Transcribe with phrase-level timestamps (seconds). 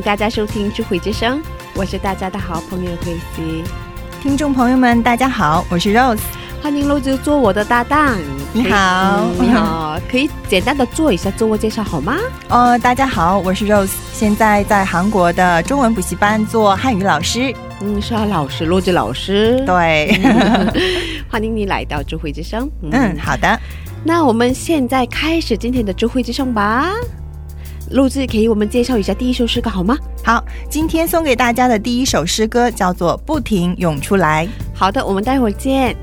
[0.00, 1.42] 迎大家收听智慧之声，
[1.74, 3.62] 我是大家的好朋友 Grace，
[4.22, 6.20] 听众朋友们，大家好，我是 Rose。
[6.62, 8.16] 欢迎 Rose 做我的搭档。
[8.54, 12.16] 你好嗯你好，可以简单的做一下自我介绍好吗？
[12.48, 17.54] 哦，大家好，我是 Rose，现在在韩国的中文补习班做汉语老师。
[17.82, 19.62] 嗯，是啊，老师，Rose 老师。
[19.66, 20.18] 对，
[21.28, 22.70] 欢迎你来到智慧之声。
[22.90, 23.60] 嗯，好的。
[24.02, 26.90] 那我们现在开始今天的智慧之声吧。
[27.90, 29.98] Rose 可以我们介绍一下第一首诗歌好吗？
[30.24, 34.46] 好，今天送给大家的第一首诗歌叫做《不停涌出来》。
[34.72, 35.96] 好的，我们待会儿见。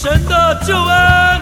[0.00, 1.39] 神的救恩。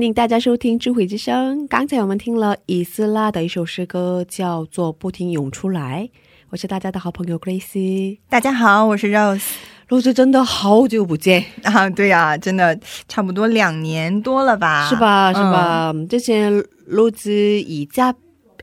[0.00, 1.68] 欢迎大家收听智慧之声。
[1.68, 6.08] 刚才我们听了以斯拉的一首诗歌，叫做《不停涌出来》。
[6.48, 8.16] 我是大家的好朋友 Grace。
[8.26, 9.50] 大家好，我是 Rose。
[9.90, 11.90] Rose 真的好久不见 啊！
[11.90, 14.88] 对呀，真的差不多两年多了吧？
[14.88, 15.34] 是吧？
[15.34, 15.92] 是吧？
[16.08, 16.50] 之前
[16.86, 18.14] 露子以家。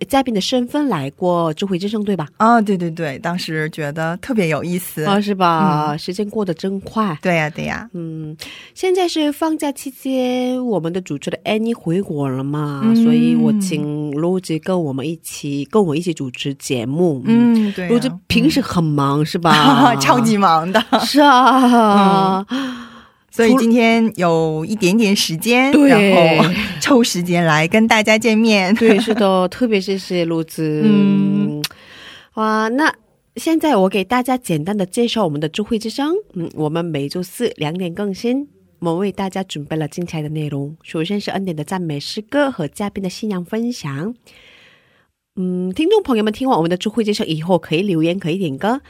[0.08, 2.28] 嘉宾的身份来过智慧之声，对吧？
[2.38, 5.96] 啊，对对对，当时觉得特别有意思啊，是吧？
[5.98, 7.18] 时间过得真快。
[7.22, 7.90] 对呀，对呀。
[7.94, 8.36] 嗯，
[8.74, 12.82] 现在是放假期间，我们的主持的 Annie 回国了嘛？
[12.96, 17.22] 所以我请陆子跟我们一起，跟我一起主持节目。
[17.26, 17.90] 嗯，对。
[17.90, 19.96] 陆子平时很忙，是吧？
[20.02, 20.84] 超级忙的。
[21.06, 22.46] 是啊。
[23.38, 26.52] 所以今天有一点点时间，然后
[26.82, 28.74] 抽时间来跟大家见面。
[28.74, 30.82] 对，是的，特别谢谢露子。
[30.84, 31.62] 嗯，
[32.34, 32.92] 哇，那
[33.36, 36.16] 现在我给大家简单的介绍我们的智慧之声。
[36.34, 38.48] 嗯，我们每周四两点更新，
[38.80, 40.76] 我们为大家准备了精彩的内容。
[40.82, 44.16] 首先是恩典的赞美诗歌和嘉宾的信仰分享。
[45.40, 48.82] 嗯，听众朋友们听完我们的智慧之声以后，可以留言，可以点歌。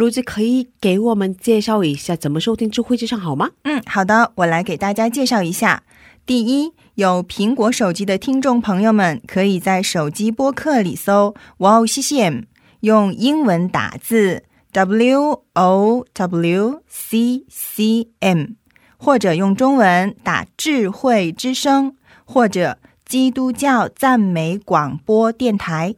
[0.00, 3.50] 卢子可以给我们介绍一下怎么收听智慧之声好吗？
[3.64, 5.82] 嗯，好的，我来给大家介绍一下。
[6.24, 12.44] 第一，有苹果手机的听众朋友们，可以在手机播客里搜 “Wow CCM”，
[12.80, 18.52] 用英文打字 “W O W C C M”，
[18.96, 21.94] 或者用中文打“智慧之声”
[22.24, 25.94] 或者“基督教赞美广播电台”。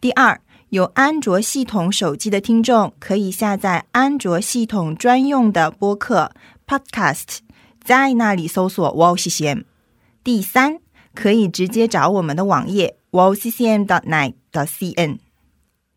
[0.00, 0.40] 第二。
[0.70, 6.32] 有安卓系统手机的听众，可以下载安卓系统专用的播客
[6.66, 7.38] Podcast，
[7.82, 9.62] 在那里搜索 WOWCCM。
[10.24, 10.80] 第三，
[11.14, 15.18] 可以直接找我们的网页 WOWCCM.net.cn，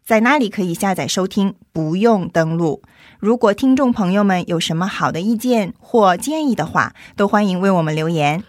[0.06, 2.84] 在那里可以下载收听，不用登录。
[3.20, 8.44] 如果听众朋友们有什么好的意见或建议的话，都欢迎为我们留言。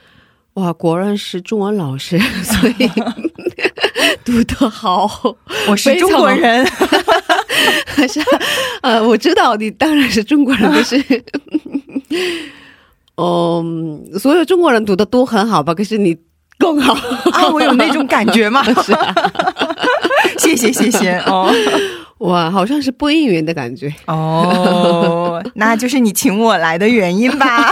[0.54, 2.90] 哇，果然是中文老师，所以。
[4.28, 5.10] 读得好，
[5.68, 6.66] 我是中国人，
[8.06, 8.20] 是
[8.82, 11.02] 呃，我知道你当然是中国人，可是，
[13.16, 15.72] 嗯，所有中国人读的都很好吧？
[15.72, 16.14] 可是你
[16.58, 16.92] 更好
[17.32, 17.48] 啊！
[17.48, 18.62] 我有那种感觉吗？
[18.82, 18.94] 是，
[20.38, 21.50] 谢谢谢谢哦。
[22.18, 27.70] 哇，好像是播音员的感觉哦， 那就是你请我来的原因吧？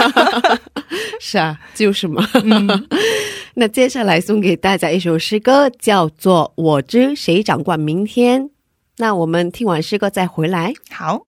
[1.19, 2.25] 是啊，就是嘛。
[3.55, 8.43] 那接下来送给大家一首诗歌，叫做《我知谁掌管明天》。
[8.97, 10.73] 那我们听完诗歌再回来。
[10.91, 11.23] 好。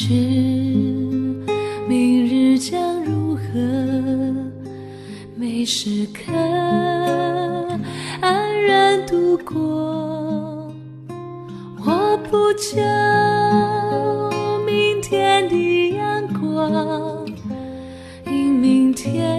[0.00, 0.14] 知
[1.88, 3.42] 明日将如何，
[5.36, 6.32] 每时刻
[8.20, 10.72] 安然度过。
[11.84, 12.76] 我不求
[14.64, 17.26] 明天的阳光，
[18.24, 19.37] 因明天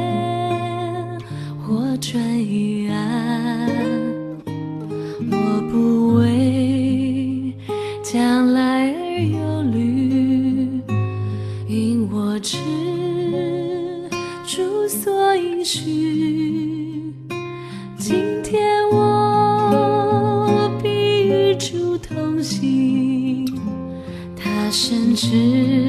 [25.22, 25.89] 是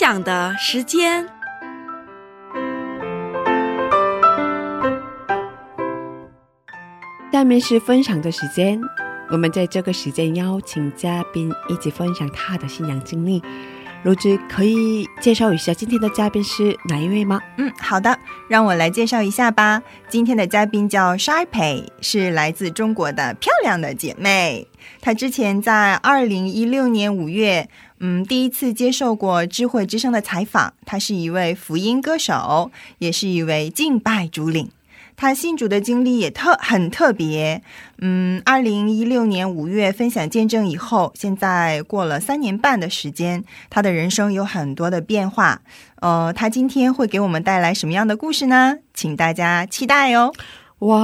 [0.00, 1.28] 分享的时间。
[7.30, 8.80] 下面是分享的时间，
[9.28, 13.42] 我们在这个时间邀请嘉宾一起分享他的信仰经历。
[14.04, 17.38] 卢子可以介绍一下今天的嘉宾是哪一位吗？
[17.58, 19.82] 嗯，好的，让我来介绍一下吧。
[20.08, 24.66] 今天的嘉宾叫 Sharpay，是来自中国的漂亮的姐妹。
[25.02, 27.68] 她之前在二零一六年五月，
[28.00, 30.74] 嗯，第一次接受过智慧之声的采访。
[30.84, 34.70] 他是一位福音歌手，也是一位敬拜主领。
[35.16, 37.62] 他信主的经历也特很特别，
[37.98, 45.60] 嗯，二零一六年五月分享见证以后，现在过了三年半的时间，他的人生有很多的变化。
[45.96, 48.78] 呃，他今天会给我们带来什么样的故事呢？
[48.94, 50.32] 请大家期待哦！
[50.78, 50.98] 哇，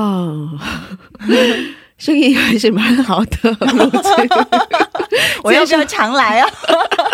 [1.99, 3.57] 声音还是蛮好的，
[5.43, 6.49] 我 要不要常来啊？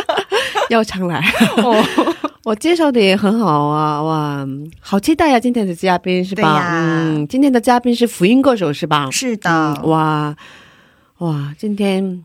[0.71, 1.21] 要常来
[1.59, 1.85] 哦。
[2.45, 4.45] 我介绍的也很好啊，哇，
[4.81, 5.41] 好期待呀、啊！
[5.41, 6.61] 今天的嘉宾是吧？
[6.69, 9.09] 嗯，今天的嘉宾是福音歌手是吧？
[9.13, 9.49] 是的，
[9.83, 10.37] 嗯哇
[11.19, 12.25] 哇，今天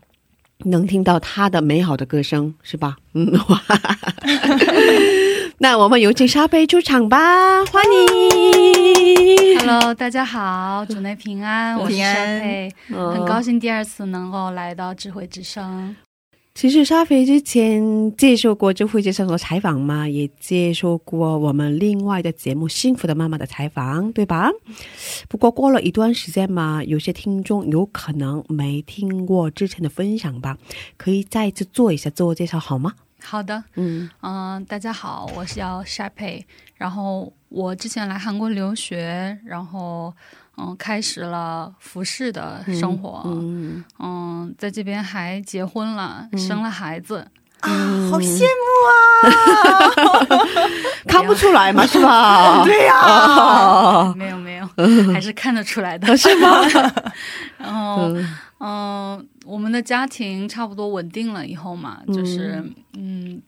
[0.64, 2.96] 能听到他的美好的歌声是吧？
[3.14, 3.62] 嗯哇，
[5.60, 9.58] 那我们有请沙贝出场吧，欢迎。
[9.58, 15.96] Hello，大家好，主内平安，我是平安沙佩，嗯很高兴第二次能够来到智慧之声。
[16.54, 24.50] 其实沙菲之前接受过智慧之声的采访嘛，也接受过我们另外的节目《幸福的妈妈》的采访，对吧？
[25.28, 30.56] 不过过了一段时间嘛，有些听众有可能没听过之前的分享吧，
[30.96, 32.92] 可以再次做一下自我介绍好吗？
[33.28, 34.08] 好的，嗯。
[34.22, 40.14] 嗯、大家好，我是叫 s h a p e，然后我之前来韩国留学，然后
[40.56, 47.68] 嗯、开始了服饰的生活，嗯嗯，在这边还结婚了，生了孩子，啊，
[48.10, 48.98] 好羡慕啊！
[51.06, 52.62] 看不出来嘛，是吧？
[52.66, 54.66] 对呀、哦，没有没有，
[55.12, 56.06] 还是看得出来的。
[56.16, 56.60] 是吗？
[57.58, 62.62] 然后，嗯嗯、我们的家庭差不多稳定了以后嘛，就是
[62.96, 63.40] 嗯，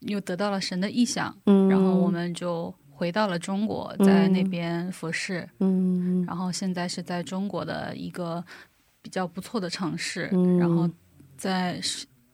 [0.00, 5.48] 又得到了神的意向，嗯然后我们就回到了中国，在那边服侍。
[5.60, 8.44] 嗯然后现在是在中国的一个
[9.02, 10.88] 比较不错的城市，嗯然后
[11.36, 11.80] 在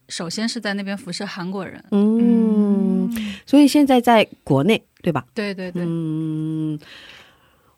[0.09, 1.83] 首先是在那边服侍韩国人。
[1.91, 3.11] 嗯，
[3.47, 5.25] 所以现在在国内对吧？
[5.35, 6.79] 对对对，嗯，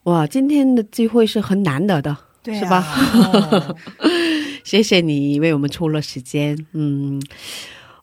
[0.04, 2.84] 哇，今天的机会是很难得的，对、啊，是吧
[3.32, 3.76] 哦
[4.64, 6.66] 谢谢你为我们抽了时间。
[6.72, 7.22] 嗯，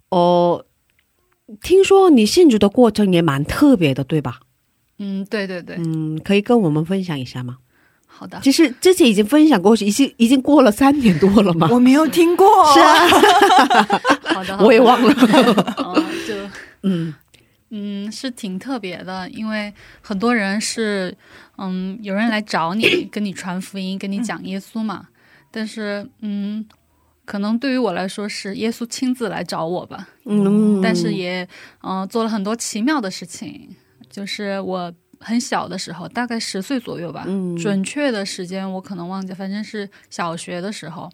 [0.09, 0.65] 哦，
[1.61, 4.39] 听说你信主的过程也蛮特别的，对吧？
[4.99, 7.57] 嗯，对对对，嗯，可以跟我们分享一下吗？
[8.23, 8.39] 好的。
[8.41, 11.67] 其实之前已经分享过，已经已经过了三年多了嘛。
[11.69, 13.07] 我没有听过，是啊，
[14.33, 15.13] 好的，好的我也忘了。
[15.77, 16.35] 嗯，就
[16.83, 17.13] 嗯
[17.71, 21.13] 嗯，是挺特别的，因为很多人是，
[21.57, 25.07] 嗯，有人来找你，跟你传福音，跟你讲耶稣嘛。
[25.51, 26.65] 但是，嗯，
[27.25, 30.07] 可能对于我来说是耶稣亲自来找我吧。
[30.25, 31.45] 嗯，但是也，
[31.81, 33.75] 嗯、做了很多奇妙的事情。
[34.09, 41.09] 就是我很小的时候，大概十岁左右吧，嗯准确的时间我可能忘记，反正是小学的时候。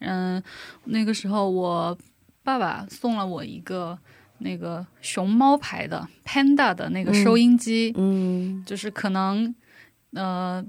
[0.00, 0.42] 嗯，
[0.84, 1.96] 那个时候我
[2.44, 3.98] 爸爸送了我一个
[4.38, 9.54] 那个熊猫牌的 Panda 的那个收音机，嗯就是可能
[10.12, 10.62] 呃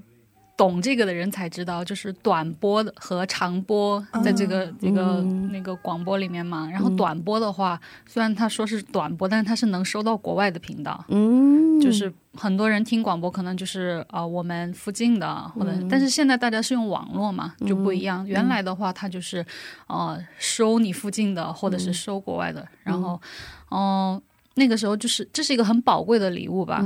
[0.58, 6.68] 懂这个的人才知道，就是短波的和长波在这个、这个嗯那个广播里面嘛。
[6.72, 11.06] 然后短波的话，虽然他说是短波，但是它是能收到国外的频道。
[11.10, 18.26] 嗯，就是很多人听广播，可能就是啊、呃我们附近的，或者、但是现在大家是用网络嘛，就不一样。
[18.28, 19.46] 原来的话，它就是
[19.86, 22.68] 呃收你附近的，或者是收国外的。
[22.84, 23.22] 然后，
[23.70, 24.20] 嗯、
[24.58, 26.84] 那个时候就是这是一个很宝贵的礼物吧。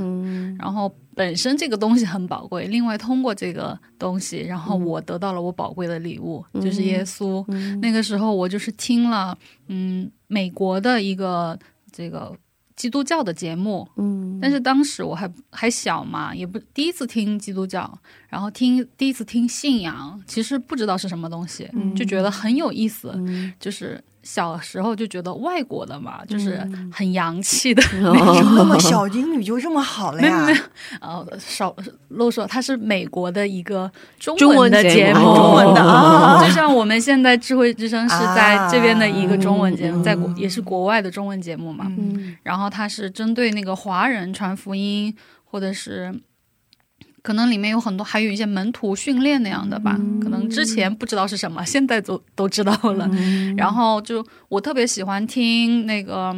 [0.58, 7.44] 然后本身这个东西很宝贵，另外通过这个东西，然后我得到了我宝贵的礼物，就是耶稣。
[7.80, 9.36] 那个时候我就是听了，
[9.68, 11.58] 嗯，美国的一个
[11.90, 12.36] 这个
[12.76, 23.14] 基督教的节目，嗯但是当时我还还小嘛，也不第一次听基督教，然后听第一次听信仰，其实不知道是什么东西，就觉得很有意思。
[23.60, 26.60] 就是小时候就觉得外国的嘛，就是
[26.92, 28.54] 很洋气的 那种。
[28.54, 30.46] 那么小英语就这么好了呀？
[30.46, 30.58] 没有
[31.00, 31.74] 呃，少
[32.08, 41.86] 漏说它是美国的一个中中文的节目目，中文的啊 就像我们现在智慧之声是在这边的一个中文节目，啊在国也是国外的中文节目嘛。
[41.88, 46.14] 嗯然后它是针对那个华人传福音，或者是
[47.22, 49.96] 可能里面有很多还有一些门徒训练那样的吧。
[50.20, 53.08] 可能之前不知道是什么，现在都都知道了。
[53.56, 56.36] 然后就我特别喜欢听那个。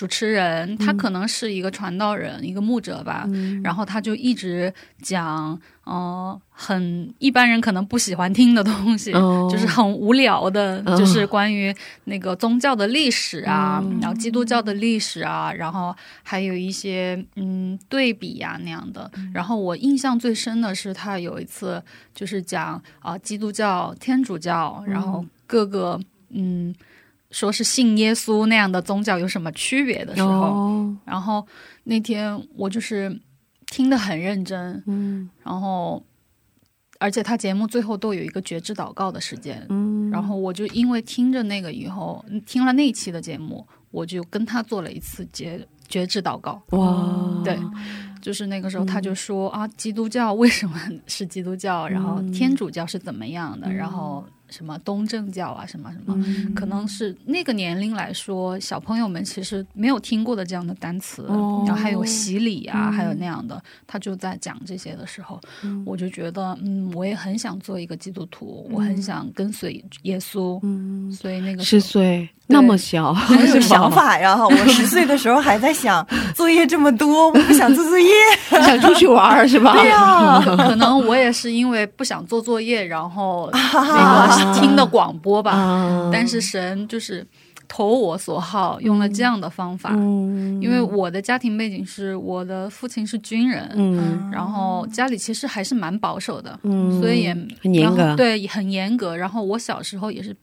[0.00, 3.28] 主持人他可能是一个传道人，一个牧者吧，
[3.62, 9.46] 然后他就一直讲，呃，很一般人可能不喜欢听的东西，哦。
[9.52, 19.10] 就是很无聊的，哦就是关于那个宗教的历史啊，然后基督教的历史啊，然后还有一些嗯对比呀、那样的。
[19.34, 21.82] 然后我印象最深的是他有一次
[22.14, 26.74] 就是讲啊、基督教、天主教，然后各个嗯
[27.30, 31.46] 说是信耶稣那样的宗教有什么区别的时候，哦然后
[31.84, 33.20] 那天我就是
[33.66, 36.02] 听得很认真，嗯然后
[36.98, 46.60] 而且他节目最后都有一个觉知祷告的时间，嗯然后我就因为听着那个以后，听了那一期的节目，我就跟他做了一次觉觉知祷告。
[46.70, 47.56] 哇对，
[48.20, 51.86] 就是那个时候他就说、啊，基督教为什么是基督教？
[51.88, 53.72] 然后天主教是怎么样的？
[53.72, 61.64] 然后什么东正教啊，什么什么，可能是那个年龄来说，小朋友们其实没有听过的这样的单词，哦。
[61.66, 65.40] 然后还有洗礼啊，还有那样的，他就在讲这些的时候，
[65.86, 74.36] 我就觉得，嗯，我也很想做一个基督徒，我很想跟随耶稣，嗯，所以那个时十候岁那么小，很有想法呀！
[74.44, 78.10] 我十岁的时候还在想， 作业这么多，我不想做作业。
[78.50, 79.72] 想出去玩儿是吧？
[79.80, 85.52] 对呀、可能我也是因为不想做作业，然后那个听的广播吧。
[85.52, 87.24] 啊但是神就是
[87.68, 89.90] 投我所好，用了这样的方法。
[89.94, 99.16] 嗯因为我的家庭背景是我的父亲是军人，嗯然后家里其实还是蛮保守的，嗯所以也很严格然后对，很严格。
[99.16, 100.36] 然后我小时候也是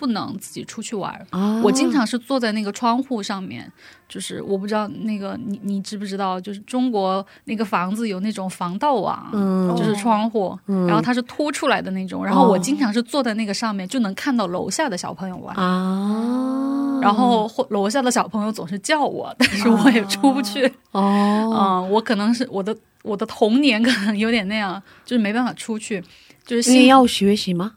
[0.00, 1.26] 不能自己出去玩
[1.62, 3.70] 我经常是坐在那个窗户上面，
[4.08, 9.76] 就是我不知道那个你你知不知道，就是中国那个房子有那种防盗网，嗯。
[9.76, 10.86] 就是窗户，嗯。
[10.86, 15.54] 然后它是凸出来的那种，然后我经常是坐在那个上面，就能看到楼下的小朋友玩。
[15.56, 20.66] 啊然后楼下的小朋友总是叫我，但是我也出不去。
[20.92, 26.02] 哦，嗯，我可能是我的我的童年可能有点那样，就是没办法出去，
[26.46, 27.72] 就是心你要学习吗？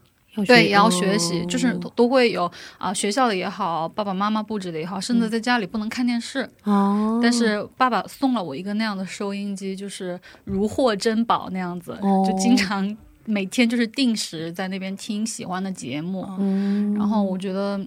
[0.48, 6.50] 对，也要学习，哦就是都都会有啊、学校的也好，爸爸妈妈布置的也好，甚至在家里不能看电视。
[6.64, 16.28] 哦，但是爸爸送了我一个那样的收音机，就是如获珍宝那样子，哦就经常每天就是定时在那边听喜欢的节目。
[16.40, 17.80] 嗯，然后我觉得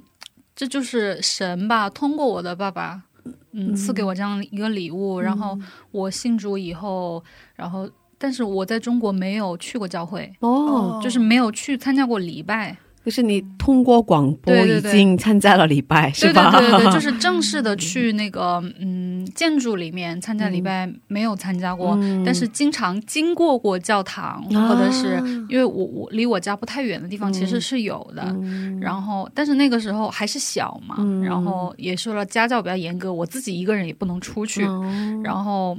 [0.54, 3.02] 这就是神吧，通过我的爸爸，
[3.52, 5.20] 嗯，赐给我这样一个礼物。
[5.20, 5.59] 然后
[5.90, 7.22] 我信主以后，
[7.56, 12.76] 然后但是我在中国没有去过教会，哦，就是没有去参加过礼拜。
[13.05, 16.50] 就是你通过广播已经参加了礼拜，是对对吧？
[16.59, 22.24] 对对对，就 是正式的去那个嗯建筑里面参加礼拜没有参加过，嗯。
[22.24, 24.66] 但是经常经过过教堂，啊。
[24.66, 28.81] 或者是因为我我离我家不太远的地方其实是有的，嗯。
[28.81, 31.22] 然后但是那个时候还是小嘛，嗯。
[31.22, 34.85] 然后也受了家教比较严格，我自己一个人也不能出去，哦。
[35.22, 35.79] 然后。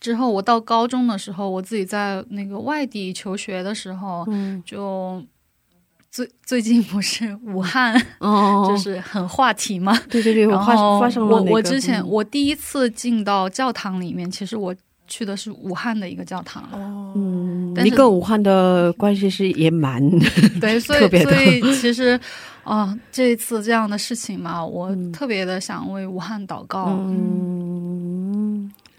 [0.00, 5.22] 之后我到高中的时候，我自己在那个外地求学的时候，嗯就
[6.10, 9.96] 最最近不是武汉，哦， 就是很话题嘛。
[10.08, 14.74] 对对对，我发然后发生了我那个我之前、嗯我第一次进到教堂里面，其实我
[15.06, 16.62] 去的是武汉的一个教堂。
[16.72, 20.00] 哦，嗯，你跟武汉的关系是也蛮
[20.60, 22.18] 对， 所以所以其实
[22.64, 26.86] 啊、这一次这样的事情嘛，我嗯特别的想为武汉祷告。
[26.88, 27.67] 嗯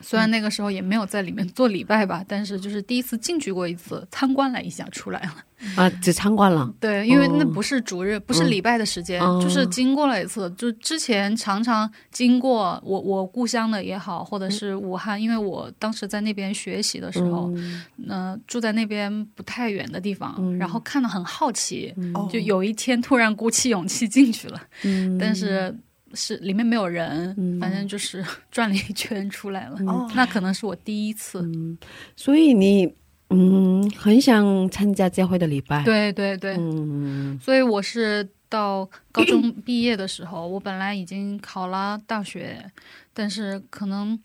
[0.02, 5.36] 虽然那个时候也没有在里面做礼拜吧，但是就是第一次进去过一次，参观了一下，出来了。
[5.76, 7.52] 啊，只参观了，对，因为那哦。
[7.54, 10.50] 不是主日，不是礼拜的时间，哦就是经过了一次。
[10.52, 17.84] 就之前常常经过我我故乡的也好，或者是武汉，因为我当时在那边学习的时候，嗯。
[18.08, 25.18] 嗯、住在那边不太远的地方，嗯然后看的很好奇，哦就有一天突然鼓起勇气进去了，嗯。
[25.18, 25.78] 但是。
[26.14, 29.78] 是里面没有人，嗯反正就是 转了一圈出来了。
[29.88, 31.42] 哦那可能是我第一次。
[31.42, 31.78] 嗯，
[32.16, 32.94] 所以你
[33.30, 42.66] 嗯很想参加教会的礼拜，，对对对，嗯所以我是到高中毕业的时候，我本来已经考了大学，
[43.14, 44.20] 但是可能，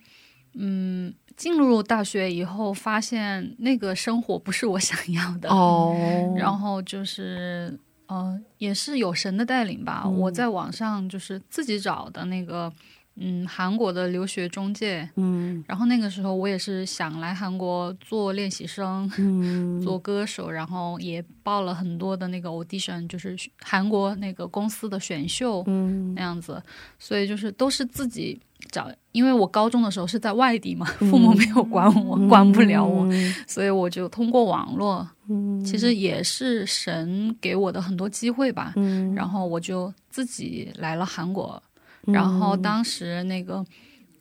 [0.54, 5.50] 嗯，进入大学以后，发现那个生活不是我想要的。
[5.50, 5.94] 哦，
[6.38, 7.78] 然后就是，
[8.14, 10.02] 呃，也是有神的带领吧。
[10.04, 10.18] 嗯。
[10.20, 12.72] 我在网上就是自己找的那个，
[13.16, 15.08] 嗯，韩国的留学中介。
[15.16, 15.62] 嗯。
[15.66, 19.80] 然后那个时候我也是想来韩国做练习生， 嗯。
[19.82, 26.14] 做歌手，然后也报了很多的那个 audition，就是韩国那个公司的选秀嗯。
[26.14, 26.62] 那样子，
[26.98, 28.40] 所以就是都是自己
[28.74, 28.90] 找。
[29.12, 33.06] 因为我高中的时候是在外地嘛， 父母没有管我，管不了我，
[33.46, 38.72] 所以我就通过网络，嗯其实也是神给我的很多机会吧。
[38.76, 41.62] 嗯然后我就自己来了韩国，
[42.06, 43.64] 然后当时那个。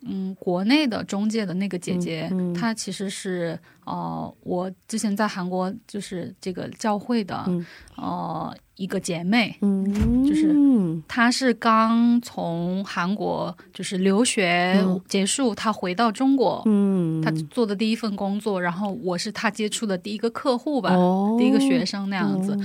[0.05, 10.51] 嗯，国内的中介的那个姐姐，嗯嗯她其实是呃，我之前在韩国就是这个教会的、嗯呃一个姐妹，嗯就是。
[10.51, 14.99] 嗯她是刚从韩国就是留学嗯。
[15.07, 17.21] 结束，她回到中国，嗯。
[17.21, 17.31] 她。
[17.51, 22.57] 做的第一份工作，然后我是她接触的第一个客户吧，哦第一个学生那样子，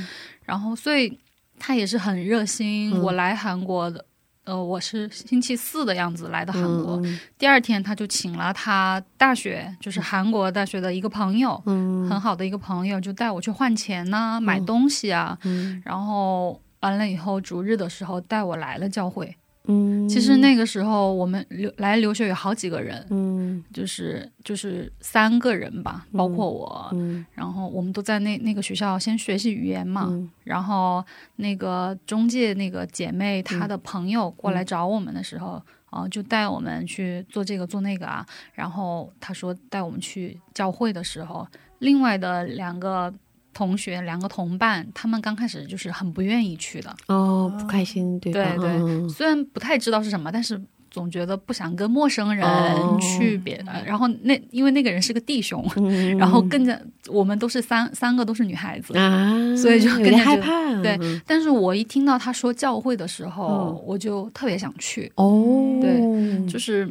[0.44, 1.18] 然后所以
[1.59, 2.90] 她也是很热心。
[2.94, 3.03] 嗯。
[3.03, 4.05] 我来韩国的，
[4.48, 12.08] 呃，我是星期四的样子来的韩国，嗯第二天他就请了他大学，就是韩国大学的一个朋友，嗯。
[12.08, 15.82] 很好的一个朋友，就带我去换钱呐、买东西啊，嗯。
[15.84, 19.37] 然后完了以后，逐日的时候带我来了教会。
[19.68, 23.62] 嗯其实那个时候我们留来留学有好几个人，嗯。
[23.72, 26.88] 就是就是三个人吧，包括我。
[26.92, 27.24] 嗯。
[27.35, 30.31] 然后我们都在那那个学校先学习语言嘛，嗯。
[30.44, 31.04] 然后
[31.37, 38.24] 那个中介那个姐妹她的朋友过来找我们的时候，啊、就带我们去做这个做那个啊。
[38.54, 41.46] 然后她说带我们去教会的时候，
[41.81, 43.12] 另外的两个
[43.59, 48.55] 同学两个同伴，他们刚开始就是很不愿意去的，哦不开心对吧？
[48.57, 49.09] 对对嗯。
[49.09, 50.61] 虽然不太知道是什么，但是。
[50.90, 52.99] 总觉得不想跟陌生人哦。
[52.99, 56.16] 去别，的然后那因为那个人是个弟兄，嗯。
[56.16, 61.21] 然后更加我们都是三三个都是女孩子，啊，所以就有点更加害怕，对嗯。
[61.27, 63.85] 但是我一听到他说教会的时候，嗯。
[63.87, 65.12] 我就特别想去。
[65.16, 66.88] 哦，对就是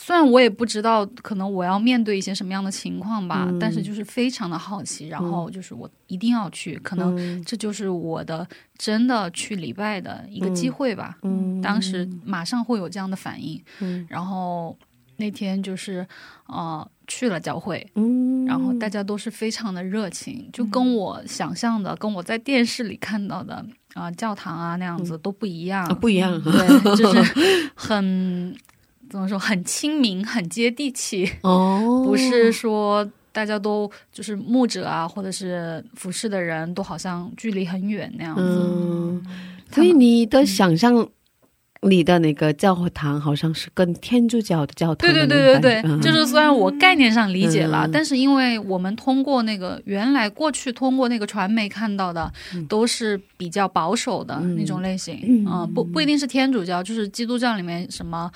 [0.00, 7.42] 虽然我也不知道可能我要面对一些什么样的情况吧，嗯但是就是非常的好奇，然后就是我一定要去，可能嗯。
[7.44, 11.18] 这就是我的真的去礼拜的一个机会吧。
[11.22, 11.60] 嗯。
[11.60, 12.08] 当时。
[12.24, 14.06] 马上会有这样的反应，嗯。
[14.08, 14.76] 然后
[15.16, 16.06] 那天就是
[16.46, 18.88] 呃去了教会，嗯，然后大。
[18.88, 28.54] 家都是非常的热情，就跟我想象的，跟我在电视里看到的啊、教堂啊那样子都不一样，啊不一样，对，就是 很
[29.10, 38.42] 怎么说，很亲民，很接地气，哦， 不是说大家都就是牧者啊，或者是服侍的人都好像距离很远那样子。
[38.42, 39.26] 嗯，
[39.70, 41.08] 所以你的想象
[41.82, 47.90] 里的那个教堂好像是跟天主教的教堂对对对对对，就是虽然我概念上理解了，嗯。
[47.92, 52.32] 但是因为我们通过那个原来过去通过那个传媒看到的，
[52.68, 55.46] 都是比较保守的那种类型，嗯。
[55.48, 58.28] 嗯、不不一定是天主教，就是基督教里面什么。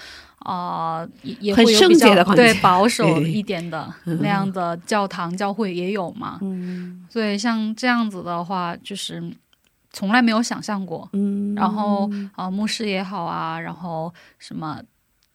[0.44, 9.22] 啊、也也很圣会有比较对保守一点的那样的教堂教会也有嘛，嗯所以像这样子的话，就是
[9.92, 11.08] 从来没有想象过。
[11.12, 14.80] 嗯，然后啊、呃牧师也好啊，然后什么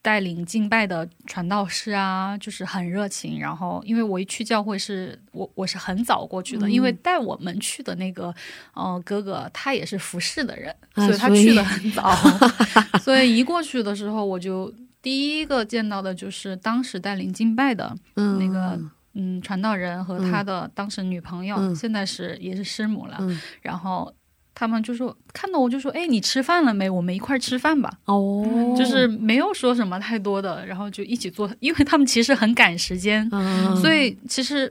[0.01, 3.39] 带领敬拜的传道师啊，就是很热情。
[3.39, 8.33] 然后因为我一去教会是我我是很早过去的，因为带我们去的那个
[8.73, 12.11] 呃哥哥他也是服侍的人，啊所以他去的很早，
[13.03, 14.73] 所以一过去的时候我就。
[15.07, 18.77] 第一个见到的就是当时带领敬拜的嗯那个
[19.13, 23.15] 嗯传道人和他的当时女朋友，嗯现在是也是师母了。
[23.21, 24.13] 嗯然后
[24.53, 26.89] 他们就说看到我就说，哎，你吃饭了没？
[26.89, 27.89] 我们一块儿吃饭吧。
[28.03, 34.69] 哦，就是没有说什么太多的，然后就一起做，因为他们其实很赶时间，嗯，所以其实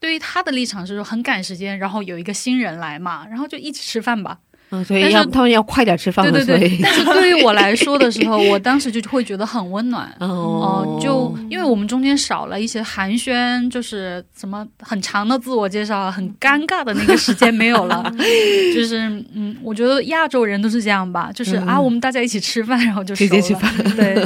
[0.00, 4.40] 对于他的立场是说很赶时间，然后有一个新人来嘛，然后就一起吃饭吧。
[4.80, 10.12] 嗯所以但是要他们要快点吃饭，对对对，但是对于我来说的时候， 我当时就会觉得很温暖。
[10.20, 18.02] 哦哦、就因为我们中间少了一些寒暄，就是什么很长的自我介绍，很尴尬的那个时间没有了。
[18.74, 18.98] 就是
[19.34, 24.16] 嗯，我觉得亚洲人都是这样吧，就是、啊，我们大家一起吃饭，然后就直接吃饭对，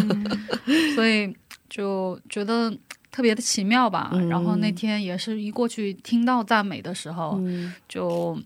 [0.94, 1.32] 所以
[1.68, 2.72] 就觉得
[3.10, 4.10] 特别的奇妙吧。
[4.12, 8.38] 嗯然后那天也是一过去听到赞美的时候，嗯就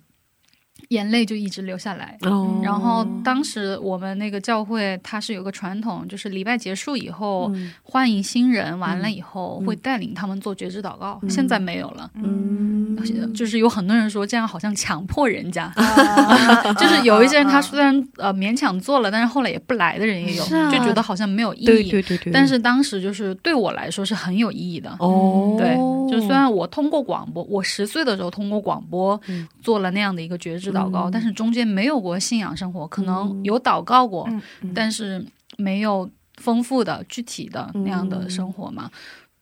[0.92, 2.16] 眼泪就一直流下来。
[2.22, 7.72] 哦，然后当时我们那个教会它是有个传统，就是礼拜结束以后、嗯。
[7.83, 11.20] 欢迎新人，完了以后、会带领他们做觉知祷告。
[11.28, 12.96] 现在没有了，嗯。
[13.35, 15.72] 就是有很多人说这样好像强迫人家，
[16.78, 20.70] 就是有一些人他虽然呃勉强做了，但是后来也不来的人也有，啊。
[20.70, 21.66] 就觉得好像没有意义。
[21.66, 24.94] 对对对对，但是当时就是对我来说是很有意义的。
[25.00, 25.74] 哦，对，
[26.11, 31.11] 就虽然我通过广播，我十岁的时候通过广播嗯做了那样的一个觉知祷告，嗯。
[31.11, 34.29] 但是中间没有过信仰生活，可能有祷告过，
[34.75, 35.25] 但是
[35.57, 38.90] 没有丰富的、具体的那样的生活嘛。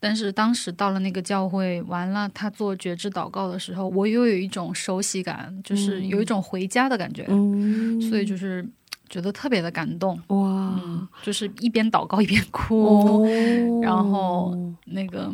[0.03, 8.67] 但是当时到了那个教会，完了他做觉知祷告的时候，我又有一种熟悉感，就是有一种回家的感觉，嗯，所以就是
[9.11, 10.19] 觉得特别的感动。
[10.29, 10.81] 哇。
[10.83, 15.31] 嗯，就是一边祷告一边哭，哦，然后那个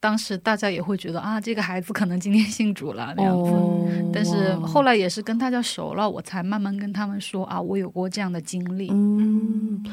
[0.00, 3.50] 当时大家也会觉得啊，这个孩子可能今天信主了那样子。
[3.50, 8.88] 哦但是后来也是跟大家熟了，我才慢慢跟他们说啊，我有过这样的经历。
[8.90, 9.84] 嗯，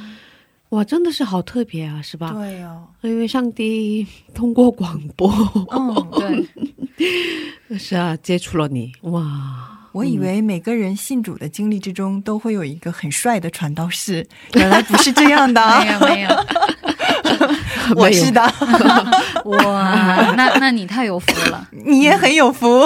[0.70, 2.32] 哇，真的是好特别啊，是吧？
[2.34, 5.32] 对哦，因为上帝通过广播，
[5.72, 6.46] 嗯，
[6.98, 16.30] 对， 是啊，接触了你，哇，我以为每个人信主的经历之中都会有一个很帅的传道士， 原来不是这样的啊没有没有，
[17.96, 18.42] 我是的，
[19.46, 21.68] 哇，那那你太有福了。
[21.86, 22.86] 你也很有福。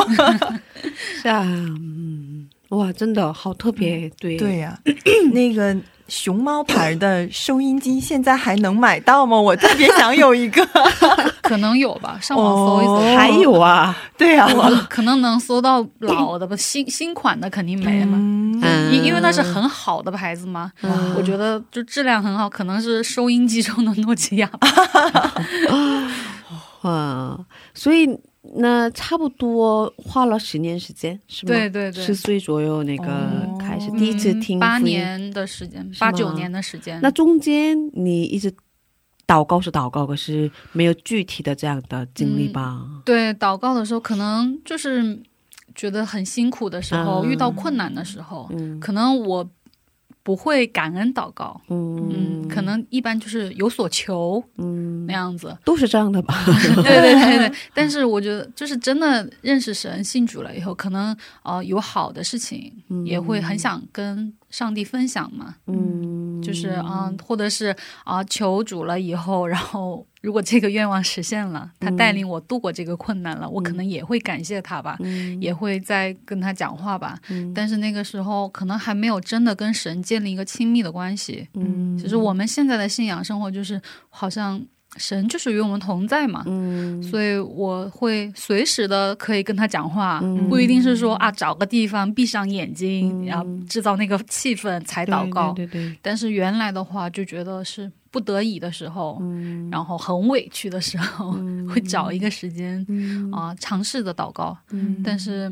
[1.21, 4.77] 是啊，嗯，哇，真的好特别，对对呀、
[5.33, 5.75] 那个
[6.11, 9.39] 熊猫牌的收音机现在还能买到吗？
[9.39, 10.61] 我特别想有一个。
[11.41, 12.91] 可能有吧，上网搜一搜。
[12.95, 18.17] 哦还有啊，对啊、我可能能搜到老的吧， 新新款的肯定没了。
[18.91, 24.49] 因因为那是很好的牌子嘛，嗯我觉得就质量很好，可能是收音机中的诺基亚。
[26.81, 27.37] 哇，
[27.73, 28.07] 所以
[28.41, 31.51] 那差不多花了十年时间，是吗？
[31.53, 36.99] 对对对十岁左右那个哦开始第一次听嗯八年的时间，八九年的时间。
[37.01, 38.51] 那中间你一直
[39.27, 42.81] 祷告是祷告，可是没有具体的这样的经历吧？
[43.05, 45.21] 对祷告的时候，可能就是
[45.75, 49.47] 觉得很辛苦的时候，嗯遇到困难的时候，嗯可能我
[50.23, 51.59] 不会感恩祷告。
[51.69, 56.35] 嗯嗯，可能一般就是有所求嗯那样子，都是这样的吧？
[56.45, 57.57] 对对对对。
[57.73, 62.71] 但是我觉得，就是真的认识神、信主了以后，可能呃有好的事情，
[63.05, 65.55] 也会很想跟上帝分享嘛。
[65.67, 77.17] 嗯，就是啊、或者是啊、求主了以后，然后如果这个愿望实现了，他带领我度过这个困难了，我可能也会感谢他吧，嗯也会再跟他讲话吧。
[77.29, 81.47] 嗯但是那个时候可能还没有真的跟神建立一个亲密的关系。
[81.55, 84.63] 嗯其实我们现在的信仰生活就是好像
[84.97, 95.53] 神就是与我们同在嘛，嗯所以我会随时的可以跟他讲话，嗯不一定是说啊找个地方闭上眼睛，嗯然后制造那个气氛才祷告。
[95.53, 99.69] 对对对，但是原来的话就觉得是不得已的时候，嗯。
[99.71, 101.31] 然后很委屈的时候，
[101.73, 103.31] 会找一个时间嗯。
[103.31, 105.01] 啊、尝试的祷告，嗯。
[105.03, 105.51] 但是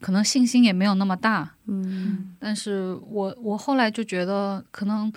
[0.00, 1.48] 可能信心也没有那么大。
[1.66, 2.34] 嗯。
[2.40, 5.12] 但是我我后来就觉得，可能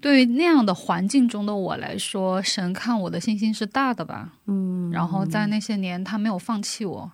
[0.00, 4.32] 对于那样的环境中的我来说，神看我的信心是大的吧。
[4.46, 7.10] 嗯，然后在那些年，他没有放弃我，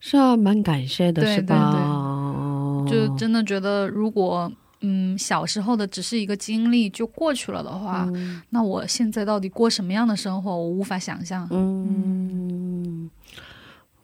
[0.00, 2.84] 是啊，蛮感谢的，对是吧？
[2.88, 4.50] 就真的觉得如果。
[4.88, 8.40] 嗯，小时候的只是一个经历就过去了的话，嗯。
[8.50, 11.46] 那我现在到底过什么样的生活，我无法想象。
[11.50, 13.10] 嗯，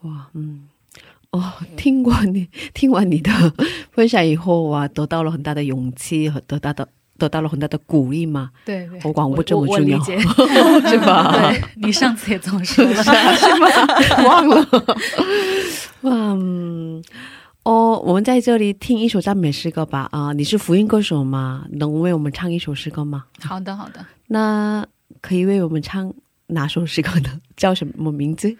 [0.01, 0.67] 哇，嗯，
[1.31, 3.31] 哦，听过你 听完你的
[3.91, 6.85] 分享以后啊，得到了很大的勇气和得到的
[7.17, 11.31] 得到了很大的鼓励嘛，对对，我广播这么重要， 是吧？
[11.49, 12.93] 对你上次也这么说了，
[13.37, 13.67] 是吗？
[14.25, 14.67] 忘了。
[16.01, 17.01] 嗯，
[17.63, 20.09] 哦，我们在这里听一首赞美诗歌吧。
[20.11, 21.65] 啊、你是福音歌手吗？
[21.71, 23.25] 能为我们唱一首诗歌吗？
[23.41, 24.05] 好的好的。
[24.27, 24.85] 那
[25.21, 26.13] 可以为我们唱
[26.47, 27.39] 哪首诗歌呢？
[27.55, 28.55] 叫什么名字？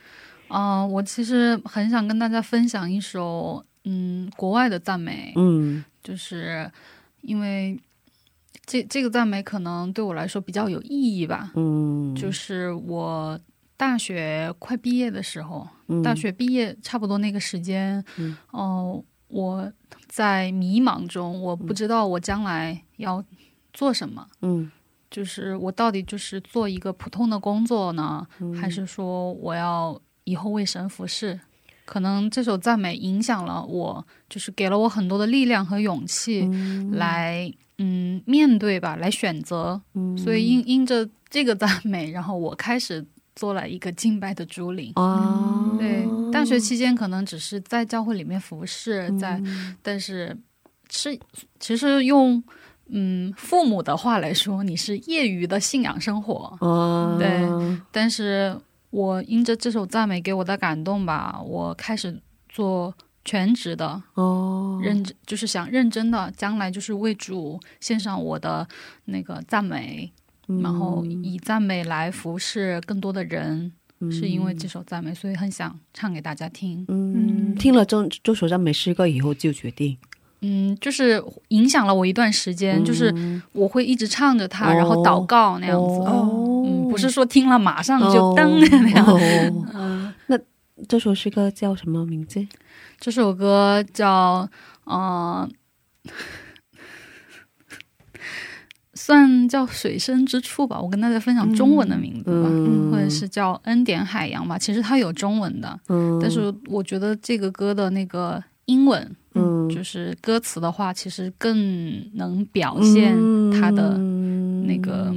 [0.47, 6.71] 嗯、我其实很想跟大家分享一首嗯国外的赞美，嗯就是
[7.21, 7.77] 因为
[8.65, 11.51] 这这个赞美可能对我来说比较有意义吧。
[11.55, 13.37] 嗯，就是我
[13.75, 19.71] 大学快毕业的时候，嗯大学毕业差不多那个时间，嗯哦、我
[20.07, 23.23] 在迷茫中，我不知道我将来要
[23.73, 24.25] 做什么。
[24.41, 24.71] 嗯
[25.11, 31.39] 就是我到底就是做一个普通的工作呢，嗯还是说我要以后为神服侍？
[31.85, 36.49] 可能这首赞美影响了我，就是给了我很多的力量和勇气
[36.93, 39.79] 来，嗯面对吧，来选择。
[39.93, 44.91] 嗯所以因因着这个赞美，然后我开始做了一个敬拜的主领。
[44.95, 50.37] 哦，对，大学期间可能只是在教会里面服侍，在，嗯但是
[50.89, 51.19] 是
[51.59, 52.43] 其实用
[52.87, 57.41] 嗯父母的话来说，你是业余的信仰生活，啊，对
[57.91, 58.55] 但是
[58.89, 62.93] 我因着这首赞美给我的感动吧，我开始做
[63.25, 68.67] 全职的，哦，认真就是想认真的，将来就是为主献上我的
[69.05, 70.11] 那个赞美，
[70.47, 73.71] 嗯然后以赞美来服侍更多的人。
[74.11, 76.83] 是因为这首赞美，所以很想唱给大家听。
[76.89, 79.97] 嗯，听了这这首赞美诗歌以后，就决定
[80.41, 85.95] 嗯，就是影响了我一段时间，就是我会一直唱着它，然后祷告那样子。
[86.01, 89.05] 哦，嗯，不是说听了马上就哦噔那样。
[89.05, 89.17] 哦
[89.73, 90.37] 嗯，那
[90.89, 92.45] 这首诗歌叫什么名字？
[92.99, 94.49] 这首歌叫
[94.83, 95.47] 呃，
[99.05, 100.79] 算叫水深之处吧。
[100.79, 104.57] 我跟大家分享中文的名字吧，嗯或者是叫恩典海洋吧。
[104.57, 113.13] 其实它有中文的，嗯，但是我觉得这个歌的那个英文，嗯，就是歌词的话，其实更能表现
[113.51, 115.13] 它的那个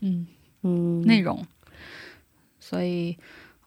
[0.00, 0.24] 嗯
[0.62, 1.44] 嗯内容。
[2.60, 3.18] 所以，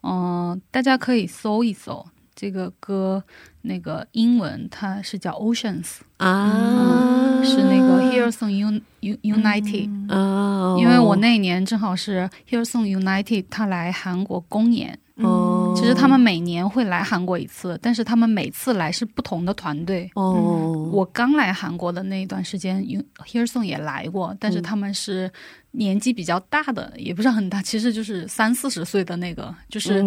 [0.02, 3.22] 嗯、大家可以搜一搜这个歌，
[3.68, 14.98] 那个英文它是叫 Oceans，、啊，是那个 Hillsong Un Un United、啊，因为我那一年正好是 Hillsong United 他来韩国公演。
[15.20, 20.08] 哦，其实他们每年会来韩国一次，但是他们每次来是不同的团队。
[20.14, 22.80] 哦，我刚来韩国的那一段时间
[23.26, 25.28] Hillsong 也来过，但是他们是
[25.72, 30.04] 年纪比较大的，也不是很大，其实就是三四十岁的那个，就是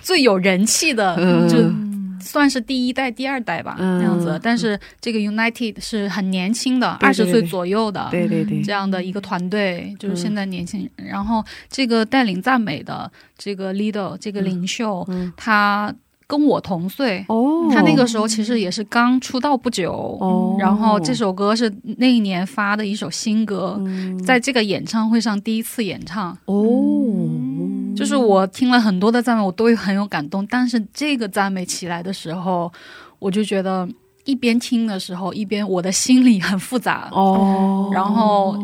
[0.00, 1.46] 最有人气的，嗯。
[1.46, 1.58] 就
[2.20, 4.38] 算是第一代、第二代吧，嗯那样子。
[4.42, 9.96] 但是这个 United 是很年轻的，二十岁左右的，对对对，这样的一个团队，嗯。
[9.98, 11.08] 就是现在年轻人。
[11.08, 15.94] 然后这个带领赞美的这个 leader，这个领袖，嗯他
[16.26, 17.24] 跟我同岁。
[17.28, 20.56] 哦，他那个时候其实也是刚出道不久，哦。
[20.58, 24.20] 然后这首歌是那一年发的一首新歌，嗯。
[24.24, 26.64] 在这个演唱会上第一次演唱，哦，
[27.96, 30.46] 就是我听了很多的赞美，我都会很有感动。
[30.46, 32.70] 但是这个赞美起来的时候，
[33.18, 33.88] 我就觉得
[34.24, 37.08] 一边听的时候，一边我的心里很复杂。
[37.12, 38.56] 哦，然后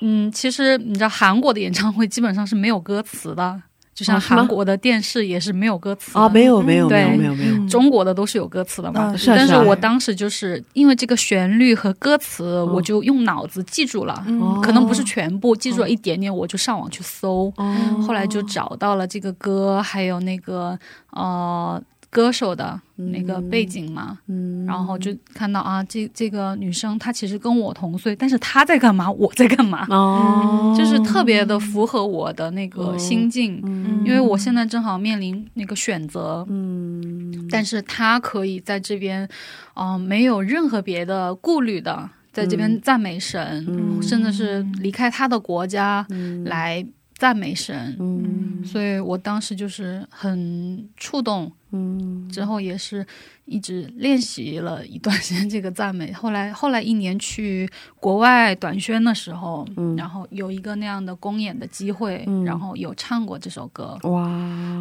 [0.00, 3.62] 嗯，其实你知道韩国的演唱会基本上是没有歌词的，
[3.94, 6.20] 就像韩国的电视也是没有歌词的。
[6.20, 7.12] 啊，没有没有没对。
[7.12, 17.76] 有没有没有，中国的都是有歌词的嘛，但是我当时就是因为这个旋律和歌词，我就用脑子记住了，哦可能不是全部，记住了一点点，我就上网去搜，哦，
[18.06, 20.76] 后来就找到了这个歌，还有那个
[21.10, 21.80] 呃
[22.14, 29.10] 歌手的那个背景嘛，嗯，然后就看到啊，这这个女生她其实跟我同岁，但是她在干嘛？
[29.10, 29.84] 我在干嘛？
[29.90, 34.04] 哦，就是特别的符合我的那个心境，嗯。
[34.06, 37.48] 因为我现在正好面临那个选择，嗯。
[37.50, 39.28] 但是她可以在这边，
[39.72, 44.00] 啊、没有任何别的顾虑的，在这边赞美神，嗯。
[44.00, 46.06] 甚至是离开她的国家
[46.44, 46.86] 来
[47.16, 48.62] 赞美神，嗯。
[48.64, 52.28] 所以我当时就是很触动，嗯。
[52.30, 53.06] 之后也是
[53.44, 56.12] 一直练习了一段时间这个赞美。
[56.12, 57.68] 后来后来一年去
[58.00, 59.94] 国外短宣的时候，嗯。
[59.96, 62.44] 然后有一个那样的公演的机会，嗯。
[62.44, 64.28] 然后有唱过这首歌，哇，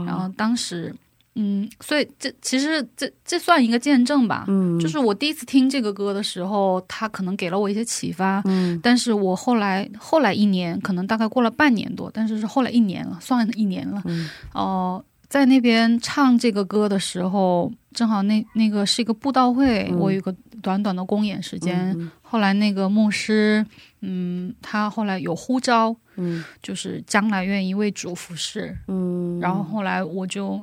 [0.05, 0.95] 然后当时。
[1.35, 4.45] 嗯，所以这其实这这算一个见证吧。
[4.47, 8.41] 嗯就是我第一次听这个歌的时候，他可能给了我一些启发。
[8.45, 14.01] 嗯但是我后来后来一年，可能大概过了半年多，但是是后来一年了，算一年了。
[14.05, 21.91] 嗯哦、在那边唱这个歌的时候，正好那那个是一个布道会，嗯我有个短短的公演时间。
[21.99, 23.63] 嗯后来那个牧师，
[24.01, 30.59] 嗯，他后来有呼召，嗯就是将来愿意为主服侍，嗯，然后后来我就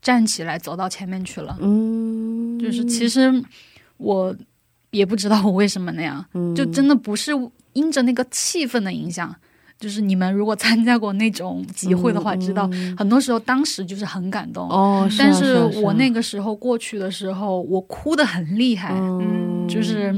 [0.00, 1.56] 站起来走到前面去了。
[1.60, 3.30] 嗯，就是其实
[3.96, 4.34] 我
[4.90, 7.32] 也不知道我为什么那样，嗯就真的不是
[7.72, 9.34] 因着那个气氛的影响。
[9.78, 14.68] 就是你们如果参加过那种集会的话，知道很多时候当时就是很感动。
[14.68, 20.12] 嗯哦，但是啊我那个时候过去的时候，我哭的很厉害，嗯就是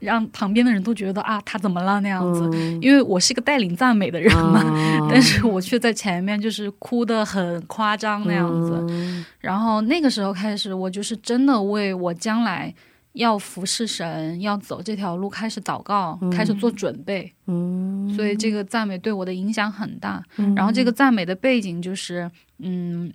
[0.00, 2.48] 让旁边的人都觉得啊，他怎么了那样子。
[2.52, 8.84] 嗯因为我是一个带领赞美的人嘛，啊但是我却在前面就是哭的很夸张那样子。
[8.88, 12.74] 嗯然后那个时候开始，我就是真的为我将来
[13.12, 17.32] 要服侍神、要走这条路开始祷告，开始做准备。
[17.46, 20.22] 嗯，所以这个赞美对我的影响很大。
[20.54, 23.10] 然后这个赞美的背景就是，嗯，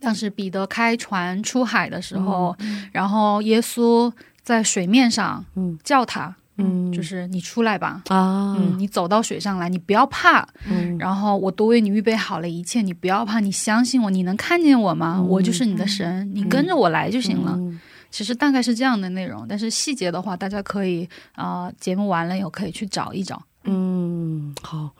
[0.00, 2.54] 当时彼得开船出海的时候，
[2.92, 4.12] 然后耶稣
[4.46, 8.02] 在水面上嗯叫他，嗯就是你出来吧。
[8.06, 15.20] 啊，嗯，你走到水上来，你不要怕，嗯然后我都为你预备好了一切，你不要怕，你相信我，你能看见我吗？
[15.20, 17.54] 我就是你的神，你跟着我来就行了。
[17.56, 23.42] 嗯其实大概是这样的内容，但是细节的话，大家可以啊、呃节目完了以后可以去找一找。
[23.64, 24.90] 嗯，好，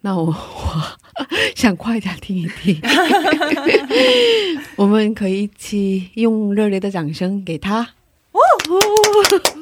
[0.00, 0.34] 那我 我
[1.54, 2.80] 想快点听一听，
[4.76, 7.86] 我们可以一起用热烈的掌声给他。
[8.36, 8.40] 오!
[8.74, 9.55] 오!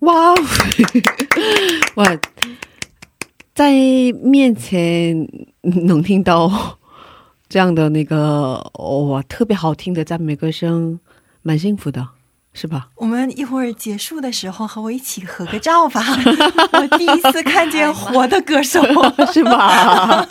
[0.00, 0.34] 哇哦，
[1.96, 2.06] 哇，
[3.54, 3.72] 在
[4.22, 5.28] 面前
[5.62, 6.78] 能听到
[7.48, 11.00] 这样的那个哇特别好听的赞美歌声，
[11.42, 12.06] 蛮幸福的，
[12.52, 12.88] 是吧？
[12.96, 16.00] 我们一会儿结束的时候和我一起合个照吧。
[16.72, 18.80] 我第一次看见活的歌手，
[19.32, 20.24] 是吧？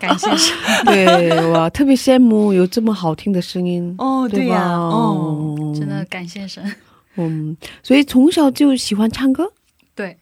[0.00, 0.56] 感谢神。
[0.86, 3.94] 对，我特别羡慕有这么好听的声音。
[3.98, 6.64] 哦，对呀，吧哦，真的感谢神。
[7.16, 9.52] 嗯，所以从小就喜欢唱歌。
[9.94, 10.18] 对，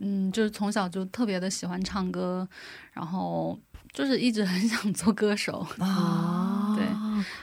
[0.00, 2.46] 嗯，就是从小就特别的喜欢唱歌，
[2.92, 3.58] 然后
[3.92, 5.66] 就是一直很想做歌手。
[5.78, 6.86] 啊，对，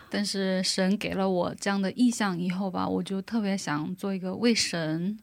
[0.10, 5.18] 但是神给了我这样的意向以后吧，我就特别想做一个为神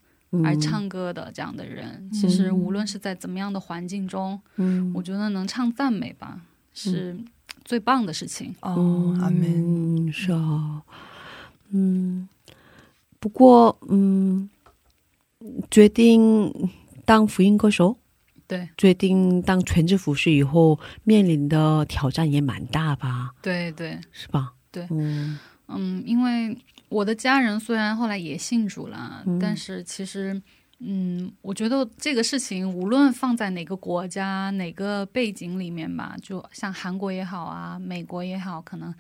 [0.45, 2.11] 而唱歌的这样的人。
[2.13, 6.41] 其实无论是在怎么样的环境中，嗯我觉得能唱赞美吧，
[6.75, 7.17] 是
[7.65, 8.55] 最棒的事情。
[8.61, 10.09] 哦，阿门。
[10.09, 10.83] 嗯，是啊，
[11.71, 12.29] 嗯，
[13.23, 14.51] 不过嗯，
[15.71, 16.53] 决定
[17.05, 17.97] 当福音歌手，
[18.49, 24.55] 对决定当全职服饰以后，面临的挑战也蛮大吧，对对，是吧？
[24.73, 26.59] 对嗯嗯，因为
[26.89, 30.43] 我的家人虽然后来也信主了，但是其实。
[30.85, 38.93] 嗯，我觉得这个事情无论放在哪个国家、哪个背景里面吧，就像韩国也好啊，美国也好，可能，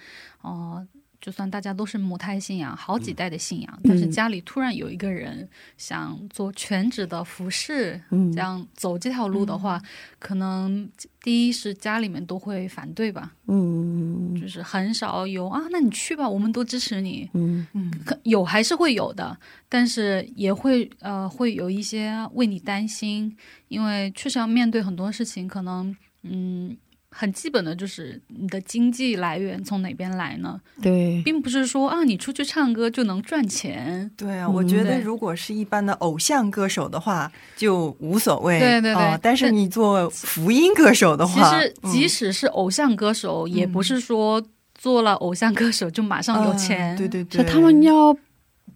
[0.42, 0.86] 哦、
[1.22, 5.48] 就算大家都是母胎信仰，好几代的信仰，但是家里突然有一个人
[5.78, 8.30] 想做全职的服饰，嗯。
[8.32, 9.80] 这样走这条路的话，
[10.18, 10.90] 可能
[11.22, 17.30] 第一是家里面都会反对吧，嗯就是很少有啊，那你去吧，我们都支持你。
[17.34, 17.66] 嗯
[18.04, 23.36] 可有还是会有的，但是也会呃会有一些为你担心，
[23.68, 26.76] 因为确实要面对很多事情，可能嗯
[27.14, 30.58] 很基本的就是你的经济来源从哪边来呢？
[30.80, 34.10] 对，并不是说啊你出去唱歌就能赚钱。
[34.16, 38.58] 对啊，我觉得如果是一般的偶像歌手的话，就无所谓。
[38.58, 44.42] 对对对哦但是你做福音歌手的话其话，实嗯即使是偶像歌手，也不是说
[44.74, 46.92] 做了偶像歌手就马上有钱。
[46.92, 48.16] 啊对对对，他们要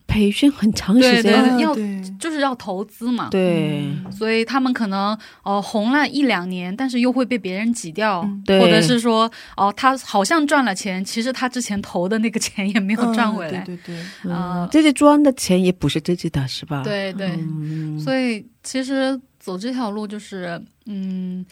[0.06, 3.28] 培训很长时对对间，啊要对就是要投资嘛。
[3.30, 13.60] 对所以他们可能呃红了一两年，但是又会被别人挤掉，或者是说哦、他好像赚了钱，其实他之前投的那个钱也没有赚回来。
[13.60, 21.44] 嗯对对对，呃，这些赚的钱也不是自己的，是吧？，对对，嗯，所以其实走这条路就是嗯。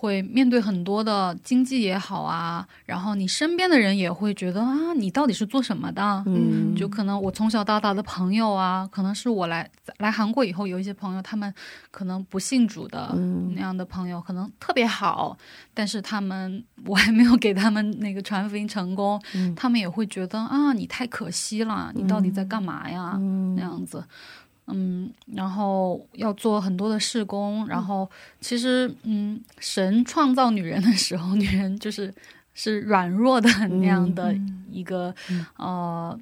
[0.00, 6.22] 会面对很多的经济也好啊，然后你身边的人也会觉得啊，你到底是做什么的？
[6.26, 11.52] 嗯就可能我从小到大的朋友啊，可能是我来来韩国以后有一些朋友，他们
[11.90, 15.36] 可能不信主的、嗯那样的朋友，可能特别好，
[15.74, 23.14] 但是他们我还没有给他们那个传福音成功，嗯他们也会觉得啊，你太可惜了，你到底在干嘛呀？
[23.16, 24.04] 嗯那样子。
[24.70, 28.08] 嗯，然后要做很多的事工，然后
[28.40, 32.12] 其实，嗯，神创造女人的时候， 女人就是
[32.54, 34.34] 是软弱的那样的
[34.70, 35.14] 一个、
[35.56, 36.18] 呃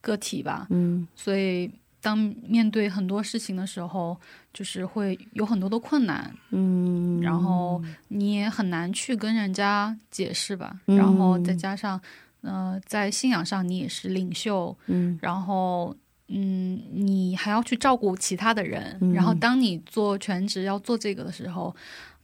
[0.00, 1.06] 个体吧，嗯。
[1.14, 1.70] 所以
[2.00, 2.16] 当
[2.46, 4.16] 面对很多事情的时候，
[4.52, 7.82] 就是会有很多的困难，嗯，然后。
[8.08, 10.80] 你也很难去跟人家解释吧。
[10.86, 10.96] 嗯。
[10.96, 11.54] 然后再。
[11.54, 12.00] 加上，
[12.40, 15.16] 呃，在信仰上你也是领袖，嗯。
[15.22, 15.94] 然后。
[16.28, 19.12] 嗯，你还要去照顾其他的人，嗯。
[19.12, 21.74] 然后当你做全职要做这个的时候，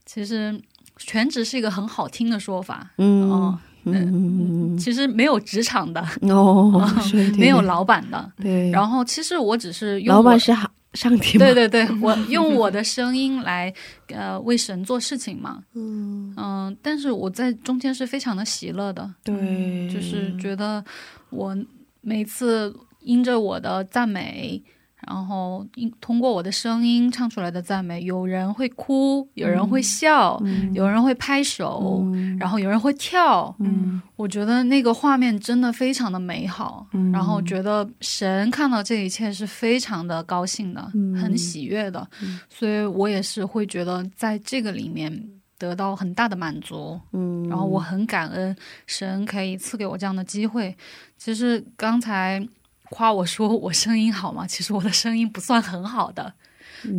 [0.05, 0.61] 其实
[0.99, 6.89] 全职是一个很好听的说法，嗯哦，嗯其实没有职场的，哦，
[7.39, 8.33] 没有老板的。
[8.37, 11.37] 对，然后其实我只是用老板是好上帝？
[11.39, 13.73] 对对对，我用我的声音来
[14.09, 16.77] 呃为神做事情嘛，嗯。
[16.83, 20.85] 但是我在中间是非常的喜乐的，对，就是觉得
[21.31, 21.57] 我
[22.01, 22.75] 每次
[23.05, 24.63] 因着我的赞美。
[25.07, 30.43] 然后因通过我的声音唱出来的赞美，有人会哭，有人会笑，
[30.73, 32.03] 有人会拍手，
[32.39, 33.55] 然后有人会跳。
[33.59, 34.01] 嗯。
[34.17, 37.13] 我觉得那个画面真的非常的美好，嗯。
[37.13, 41.15] 然后觉得神看到这一切是非常的高兴的，嗯。
[41.17, 42.09] 很喜悦的，
[42.49, 45.13] 所以我也是会觉得在这个里面
[45.59, 50.75] 得到很大的满足，嗯，然后我很感恩神可以赐给我这样的机会。
[51.19, 52.49] 其实刚才
[52.95, 54.47] 夸我说我声音好吗？
[54.47, 56.33] 其实我的声音不算很好的，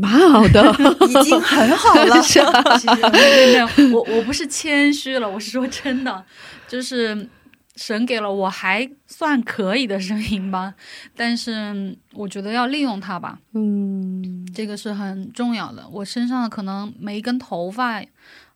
[0.02, 0.62] 蛮好的，
[1.08, 2.22] 已经很好了。
[2.28, 6.26] 其实没有没有，我我不是谦虚了，我是说真的，
[6.68, 7.30] 就是
[7.78, 10.74] 神给了我还算可以的声音吧，
[11.16, 14.46] 但是我觉得要利用它吧，嗯。
[14.54, 15.86] 这个是很重要的。
[15.92, 18.02] 我身上的可能每一根头发，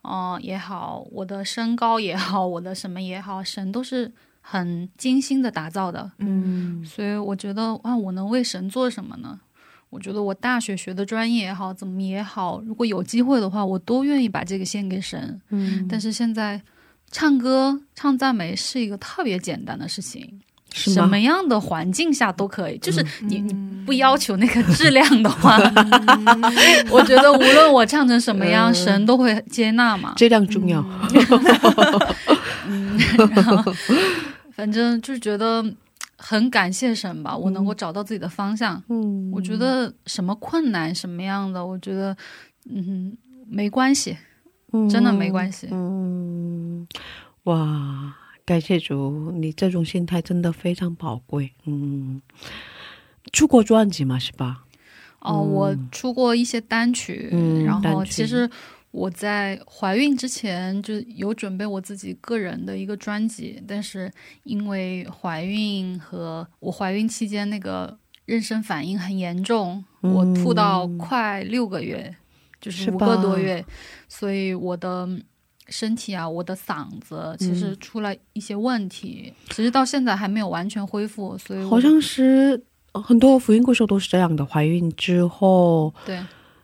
[0.04, 4.14] 嗯也好，我的身高也好，我的什么也好，神都是
[4.52, 6.84] 很精心的打造的，嗯。
[6.84, 9.40] 所以我觉得啊，我能为神做什么呢？
[9.92, 15.42] 我觉得我大学学的专业也好，怎么也好，如果有机会的话，我都愿意把这个献给神。
[15.50, 16.62] 嗯，但是现在
[17.12, 20.40] 唱歌、唱赞美是一个特别简单的事情，
[20.72, 23.52] 什么样的环境下都可以，就是你你
[23.84, 25.58] 不要求那个质量的话，
[26.92, 28.76] 我觉得无论我唱成什么样，嗯。
[28.76, 30.14] 神都会接纳嘛。
[30.16, 30.86] 质量重要，
[32.68, 33.74] 嗯， 然后
[34.60, 35.64] 反正就是觉得
[36.18, 38.84] 很感谢神吧，我能够找到自己的方向。
[38.90, 42.14] 嗯，我觉得什么困难什么样的，我觉得
[42.70, 44.18] 嗯没关系，
[44.90, 45.70] 真的没关系。
[45.72, 46.86] 嗯，
[47.44, 51.54] 哇，感谢主，你这种心态真的非常宝贵。
[51.66, 52.22] 嗯，
[53.32, 54.66] 出过专辑嘛，是吧？
[55.20, 58.50] 哦，我出过一些单曲，嗯然后其实
[58.92, 64.12] 我在怀孕之前就有准备我自己个人的一个专辑，但是
[64.44, 72.16] 因为怀孕和我怀孕期间那个妊娠反应很严重，我吐到快六个月，
[72.60, 73.66] 就是五个多月，
[74.08, 75.08] 所以我的。
[75.72, 82.60] 身体啊，我的嗓子其实出了一些问题，其实到现在还没有完全恢复，所以好像是
[82.94, 86.20] 呃很多福音歌手都是这样的，怀孕之后对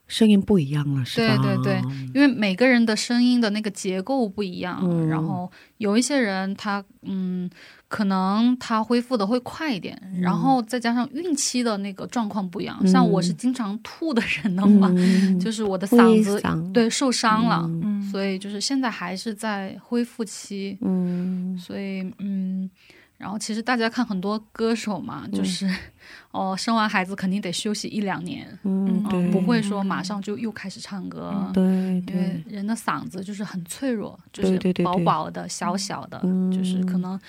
[0.07, 1.37] 声音不一样了，是吧？
[1.41, 1.81] 对对对，
[2.13, 5.07] 因为每个人的声音的那个结构不一样，嗯。
[5.07, 7.49] 然后有一些人他嗯，
[7.87, 12.87] 可能他恢复的会快一点，然后再加上孕期的那个状况不一样，嗯。
[12.87, 18.01] 像我是经常吐的人的话，嗯， 就是我的嗓子嗓对受伤了，嗯。
[18.11, 21.57] 所以就是现在还是在恢复期，嗯。
[21.57, 22.69] 所以嗯。
[23.17, 25.65] 然后其实大家看很多歌手嘛，就是
[26.35, 36.51] 哦，生完孩子肯定得休息一两年，嗯，不会说马上就又开始唱歌，对因为，人的嗓子就是很脆弱，就是薄薄的、小小的，嗯。
[36.51, 37.19] 就是可能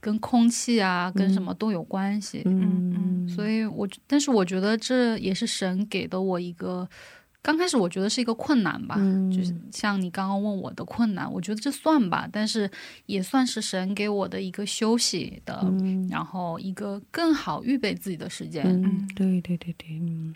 [0.00, 2.42] 跟空气啊、跟什么都有关系。
[2.44, 6.88] 嗯嗯所以我，但是我觉得这也是神给的我一个，
[7.42, 12.70] 刚开始我觉得是一个困难吧，嗯就是像你刚刚问我的困难，我觉得这算吧，但是
[13.06, 18.64] 也算是神给我的一个休息的，嗯然后一个更好预备自己的时间。
[18.66, 20.34] 嗯，对对对对，嗯。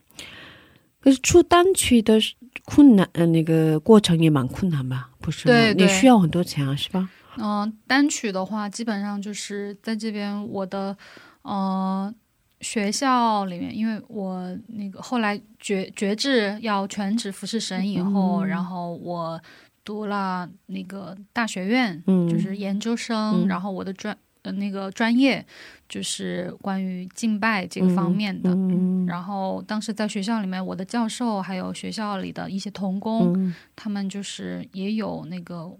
[1.00, 2.18] 可是出单曲的
[2.64, 5.10] 困难，呃，那个过程也蛮困难吧？
[5.20, 5.44] 不是？
[5.44, 7.06] 对对你需要很多钱啊，是吧？
[7.36, 10.96] 嗯、单曲的话，基本上就是在这边我的
[11.42, 12.10] 呃
[12.64, 18.46] 学校里面，因为我那个后来决决志要全职服侍神以后，嗯。
[18.48, 19.38] 然后我
[19.84, 22.26] 读了那个大学院，嗯。
[22.26, 23.46] 就是研究生，嗯。
[23.46, 25.44] 然后我的专呃那个专业
[25.86, 28.50] 就是关于敬拜这个方面的。
[28.54, 33.54] 嗯然后当时在学校里面，我的教授还有学校里的一些同工，嗯。
[33.76, 35.70] 他们就是也有那个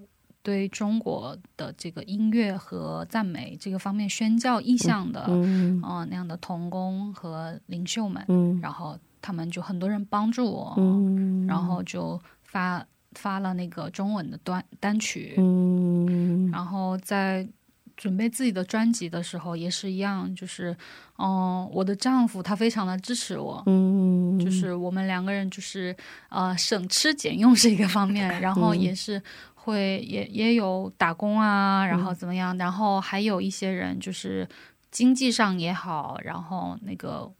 [0.45, 8.61] 对中国的这个音乐和赞美这个方面宣教意向的，嗯、嗯那样的童工和领袖们，嗯。
[8.61, 16.51] 然后他们就很多人帮助我，嗯，然后就发发了那个中文的单单曲，嗯。
[16.53, 17.49] 然后在
[17.97, 20.77] 准备自己的专辑的时候也是一样，就是，
[21.17, 25.97] 嗯、我的丈夫他非常的支持我，嗯，就是我们两个人就是
[26.29, 29.23] 呃省吃俭用是一个方面，然后也是
[29.65, 34.47] 会也也有打工啊，然后怎么样，然后还有一些人就是
[34.91, 37.33] 经济上也好，然后那个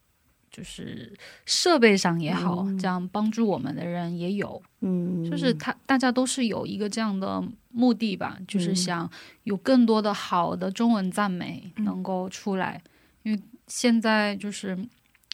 [0.51, 1.13] 就是
[1.45, 9.11] 设备上也好，这样帮助我们的人也有，嗯，就是他大家都是有一个这样的目的吧，就是想
[9.43, 12.81] 有更多的好的中文赞美能够出来，
[13.23, 14.79] 因为现在就是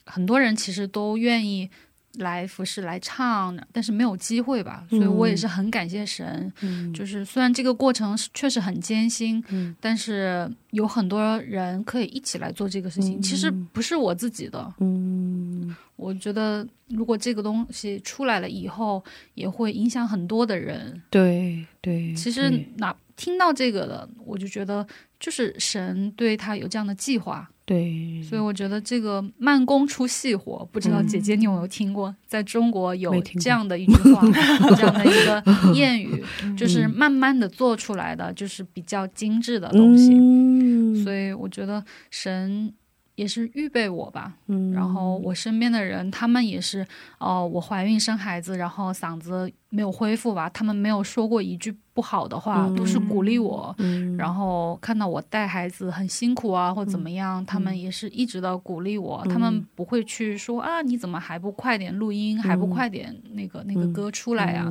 [0.06, 1.70] 很多人其实都愿意
[2.18, 6.52] 来服侍来唱，但是没有机会吧，所以我也是很感谢神，
[6.92, 9.42] 就是虽然这个过程确实很艰辛，
[9.80, 15.74] 但是有很多人可以一起来做这个事情，其实不是我自己的，嗯。
[15.96, 19.04] 我觉得如果这个东西出来了以后，
[19.34, 21.02] 也会影响很多的人。
[21.10, 22.66] 对对，其实对。
[22.78, 24.86] 哪听到这个的，我就觉得
[25.18, 32.14] 就是神对他有这样的计划，对，所以我觉得这个慢工出细活，不知道姐姐你有没有听过？
[32.26, 34.22] 在中国有这样的一句话，
[34.74, 35.42] 这样的一个
[35.74, 36.24] 谚语，
[36.56, 40.14] 就是慢慢的做出来的，就是比较精致的东西。
[40.14, 42.72] 嗯，所以我觉得神
[43.20, 44.72] 也是预备我吧，嗯。
[44.72, 46.86] 然后我身边的人，他们也是，
[47.18, 53.74] 哦、我怀孕生孩子，然后嗓子没有恢复吧，他们没有说过一句不好的话，都是鼓励我。
[53.78, 54.16] 嗯。
[54.16, 59.50] 然后看到我带孩子很辛苦啊，或怎么样，他们也是一直的鼓励我，他们。
[59.74, 64.70] 不会去说啊，你怎么还不快点录音，还不快点那个那个歌出来呀、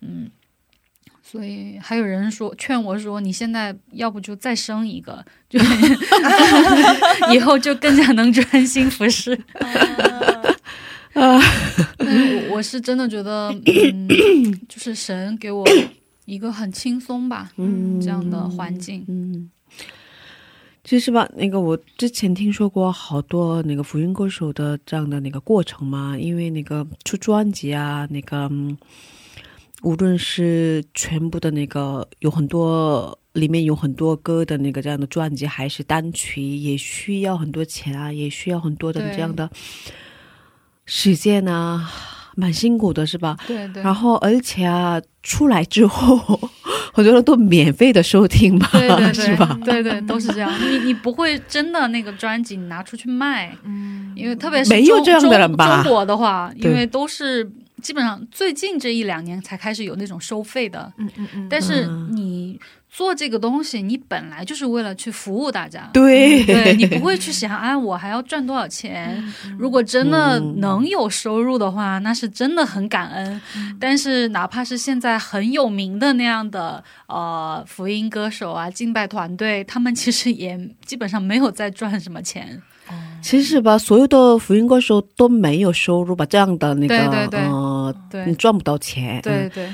[0.00, 0.30] 嗯，
[1.28, 5.58] 所以还有人说劝我说，你现在要不就再生一个，就
[7.34, 9.36] 以后就更加能专心服侍。
[11.16, 11.40] 嗯，
[12.50, 15.66] 我我是真的觉得，嗯，就是神给我
[16.26, 19.04] 一个很轻松吧，嗯这样的环境。
[19.08, 19.50] 嗯，
[20.84, 28.76] 其实吧，那个我之前听说过好多那个福音歌手的这样的那个过程嘛，因为那个出专辑啊，那个嗯
[29.82, 39.48] 无论是全部的那个有很多里面有很多歌的那个这样的专辑，还是单曲，也需要很多钱啊，也需要很多的这样的
[40.86, 41.90] 时间啊，
[42.34, 43.36] 蛮辛苦的，是吧？
[43.46, 46.16] 对对，然后而且啊，出来之后，
[46.94, 49.58] 很多人都免费的收听吧，对对对，是吧？
[49.62, 50.50] 对对，都是这样。
[50.58, 57.50] 你你不会真的那个专辑你拿出去卖，嗯，因为特别是中没有这样的人吧中中国的话，因为都是
[57.82, 62.58] 基本上最近这一两年才开始有那种收费的，嗯嗯嗯，但是嗯你
[62.88, 65.90] 做这个东西，你本来就是为了去服务大家。
[65.92, 69.22] 对对你不会去想，啊，我还要赚多少钱？
[69.58, 73.40] 如果真的嗯能有收入的话，那是真的很感恩。
[73.78, 82.62] 但是哪怕是现在很有名的那样的呃福音歌手啊、敬拜团队，他们其实也基本上没有在赚什么钱。
[83.22, 89.20] 其实吧，所有的福音歌手都没有收入吧，这样的那个对对对呃，对你赚不到钱。
[89.22, 89.68] 对对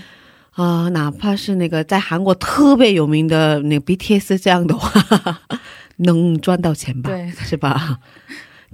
[0.55, 5.41] 啊、哪怕是那个在韩国特别有名的那个 BTS 这样的话，
[5.97, 7.09] 能赚到钱吧？
[7.11, 7.99] 对是吧？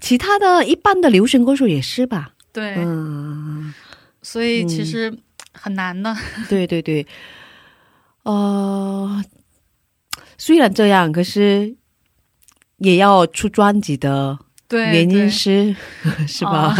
[0.00, 2.30] 其他的一般的流行歌手也是吧？
[2.52, 3.72] 对，嗯，
[4.22, 5.16] 所以其实
[5.52, 6.16] 很难的。
[6.50, 7.06] 对对对，
[8.24, 9.22] 呃，
[10.36, 11.76] 虽然这样，可是
[12.78, 15.76] 也要出专辑的对，原因对是
[16.26, 16.74] 是吧？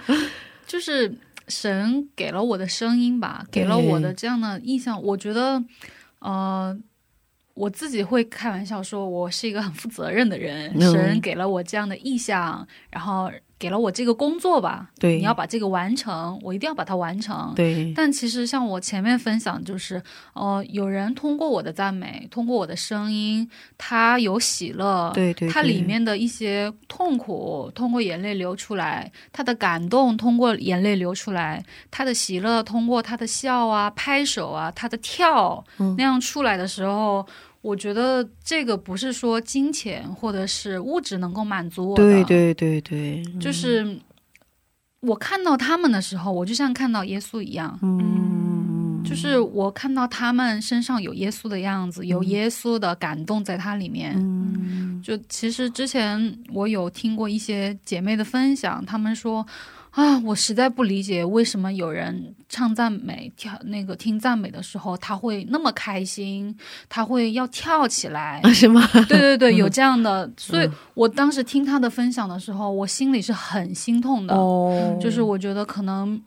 [0.66, 1.12] 就是
[1.48, 5.62] 神给了我的声音吧，给了我的这样的印象，我觉得，
[6.20, 6.76] 呃，
[7.54, 10.72] 我自己会开玩笑说，我是一个很负责任的人。
[10.74, 13.30] 嗯神给了我这样的意向，然后
[13.60, 17.52] 给了我这个工作吧，对你要把这个完成，我一定要把它完成。
[17.54, 20.02] 对，但其实像我前面分享，就是
[20.32, 23.46] 呃，有人通过我的赞美，通过我的声音，
[23.76, 37.26] 他有喜乐，对对他里面的一些痛苦通过眼泪流出来，他的感动通过眼泪流出来，他的喜乐通过他的笑啊、拍手啊、他的跳、嗯那样出来的时候。
[37.62, 43.98] 我觉得这个不是说金钱或者是物质能够满足我的，对对对对，就是
[45.00, 54.14] 我看到他们的时候，我就像看到耶稣一样，嗯，就是我看到他们身上有耶稣的样子，有耶稣的感动在他里面。
[54.16, 55.02] 嗯。
[55.02, 59.46] 就其实之前我有听过一些姐妹的分享，她们说
[59.90, 66.56] 啊，我实在不理解为什么有人唱赞美、跳那个听赞美的时候，他会那么开心，
[66.88, 68.40] 他会要跳起来。
[68.42, 68.86] 啊是吗？
[69.08, 74.34] 对对对， 有这样的，所以我当时听他的分享的时候，我心里是很心痛的。
[74.34, 76.20] 哦就是我觉得可能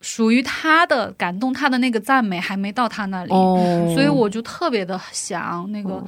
[0.00, 6.04] 属于他的感动，他的那个赞美还没到他那里，哦，所以我就特别的想那个。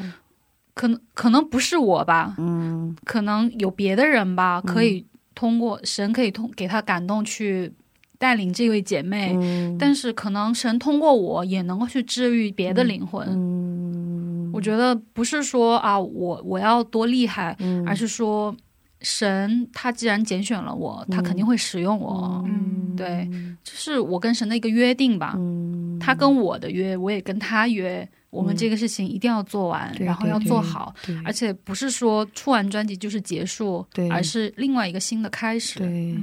[0.75, 7.72] 可能可能不是我吧，嗯，可能有别的人吧，可以通过神可以通给他感动去
[8.18, 9.37] 带领这位姐妹，
[9.78, 13.26] 但是可能神通过我也能够去治愈别的灵魂。
[13.28, 17.57] 嗯，我觉得不是说啊，我我要多厉害，
[17.87, 18.55] 而是说
[19.01, 22.43] 神他既然拣选了我，他肯定会使用我。
[22.47, 23.28] 嗯，对，
[23.62, 25.35] 这是我跟神的一个约定吧。
[25.37, 28.09] 嗯，他跟我的约，我也跟他约。
[28.35, 30.93] 我们这个事情一定要做完，然后要做好，
[31.24, 35.78] 而且不是说出完专辑就是结束，而是另外一个新的开始。
[35.78, 36.16] 对，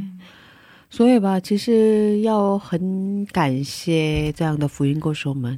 [0.89, 5.57] 所以吧，其实要很感谢这样的福音歌手们，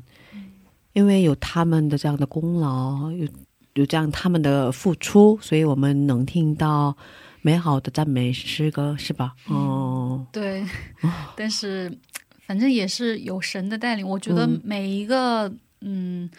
[0.94, 3.28] 因为有他们的这样的功劳，有
[3.74, 6.96] 有这样他们的付出，所以我们能听到
[7.42, 9.34] 美好的赞美诗歌，是吧？
[9.48, 10.64] 哦，对，
[11.36, 11.92] 但是
[12.46, 15.52] 反正也是有神的带领，我觉得每一个。
[15.84, 16.30] 嗯，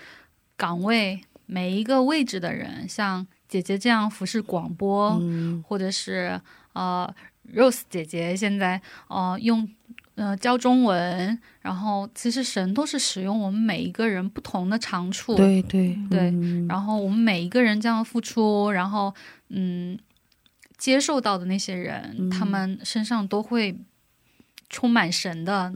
[0.56, 5.20] 岗位每一个位置的人，像姐姐这样服侍广播，
[5.62, 6.40] 或者是
[6.72, 7.14] 呃
[7.54, 9.68] ，Rose 姐姐现在呃用
[10.14, 16.32] 呃教中文，然后其实神都是使用我们每一个人不同的长处，对对对，
[16.68, 19.14] 然后我们每一个人这样付出，然后
[19.50, 19.98] 嗯，
[20.78, 23.76] 接受到的那些人，他们身上都会。
[24.74, 25.72] 充满神的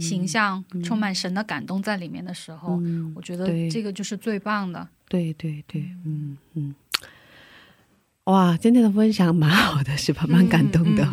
[0.00, 2.80] 形象，充满神的感动在里面的时候，
[3.14, 4.88] 我觉得这个就是最棒的。
[5.10, 6.74] 对对对，嗯嗯，
[8.24, 10.24] 哇，今天的分享蛮好的，是吧？
[10.26, 11.06] 蛮感动的。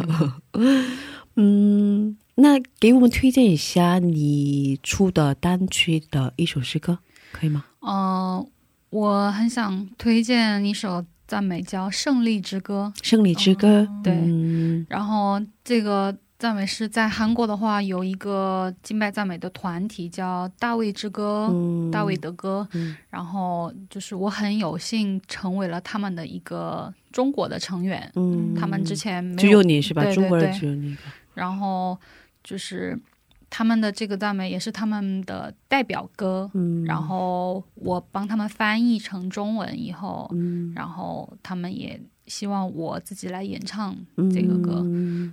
[1.36, 7.00] 嗯，那给我们推荐一下你出的单曲的一首诗歌，
[7.34, 7.66] 可以吗？
[7.82, 8.50] 嗯，
[8.90, 12.94] 我很想推荐一首赞美，叫《胜利之歌》。
[13.06, 14.16] 胜利之歌，对。
[14.88, 16.18] 然后这个。
[16.40, 21.52] 赞美诗在韩国的话，有一个敬拜赞美的团体叫大卫之歌，
[21.92, 22.68] 大卫的歌。
[23.10, 28.12] 然后就是我很有幸成为了他们的一个中国的成员。
[28.16, 30.06] 嗯，他们之前没有只有你是吧？
[30.14, 30.96] 中国人只有你。
[31.34, 31.98] 然后
[32.44, 32.96] 就是
[33.50, 36.48] 他们的这个赞美也是他们的代表歌。
[36.54, 42.00] 嗯，然后我帮他们翻译成中文以后，嗯，然后他们也。
[42.28, 43.96] 希望我自己来演唱
[44.32, 44.86] 这个歌，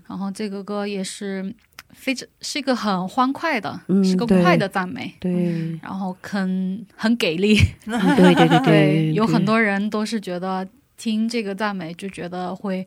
[0.09, 1.55] 然后这个歌也是
[1.91, 10.67] 非常是一个很欢快的，是个快的赞美，对，然后很很给力，对对对 对，有很多人都是觉得
[10.97, 12.87] 听这个赞美就觉得会，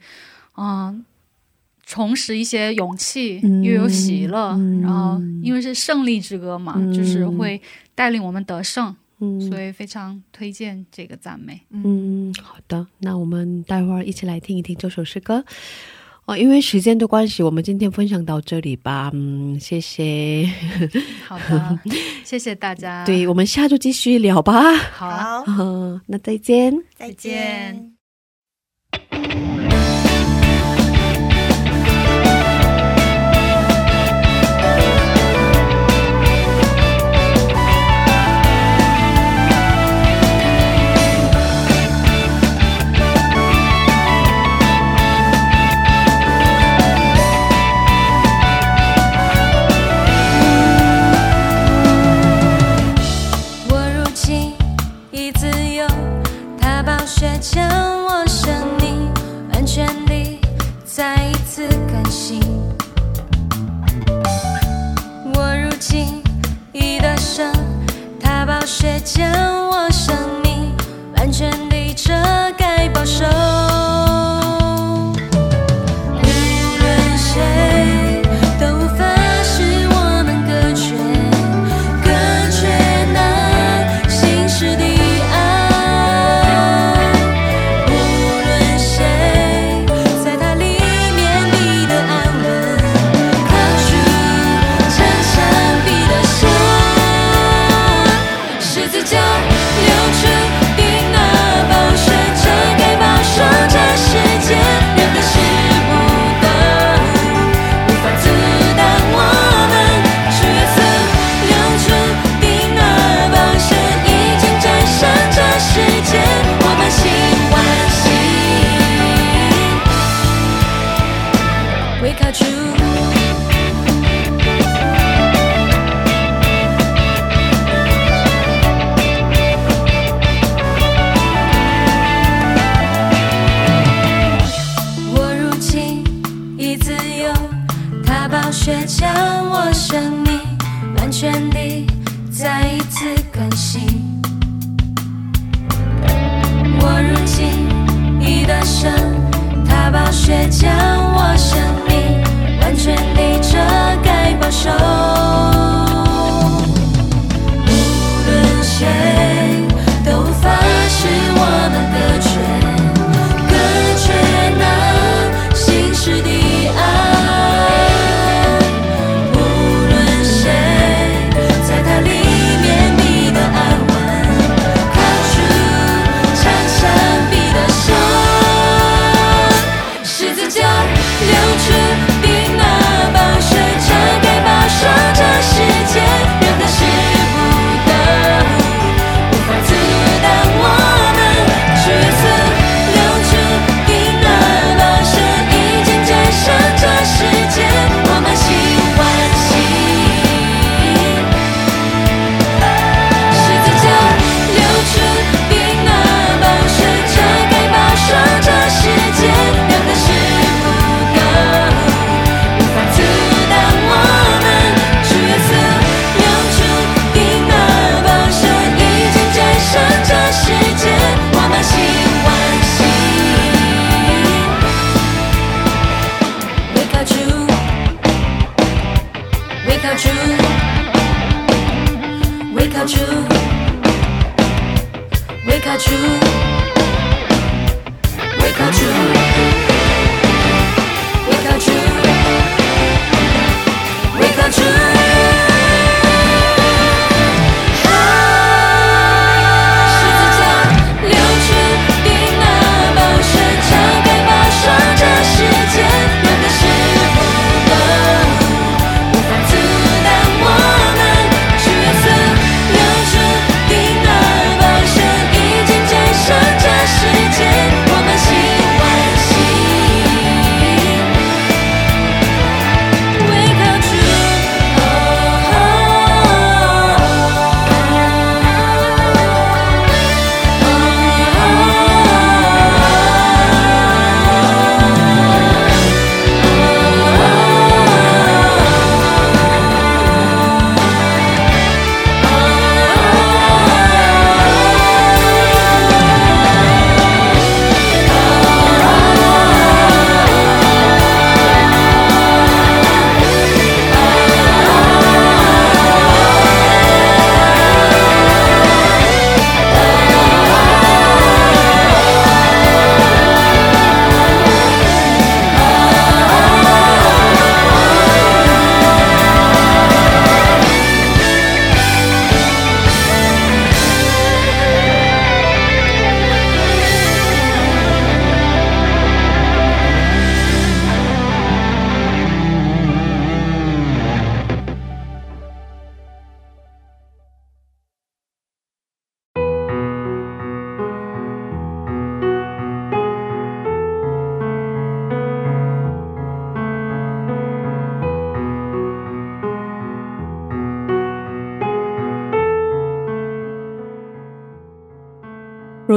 [0.58, 1.06] 嗯，
[1.86, 4.50] 重拾一些勇气，又有喜乐，
[4.82, 7.62] 然后因为是胜利之歌嘛，就是会
[7.94, 8.96] 带领我们得胜。
[9.20, 11.60] 嗯，所以非常推荐这个赞美。
[11.72, 15.44] 嗯，好的，那我们待会儿一起来听一听这首诗歌。
[16.26, 19.10] 哦，因为时间的关系，我们今天分享到这里吧。
[19.14, 20.46] 嗯，谢谢。
[21.26, 21.80] 好的，
[22.26, 23.06] 谢谢大家。
[23.06, 24.76] 对我们下周继续聊吧。
[24.76, 25.46] 好，
[26.06, 26.74] 那再见。
[26.96, 27.97] 再见。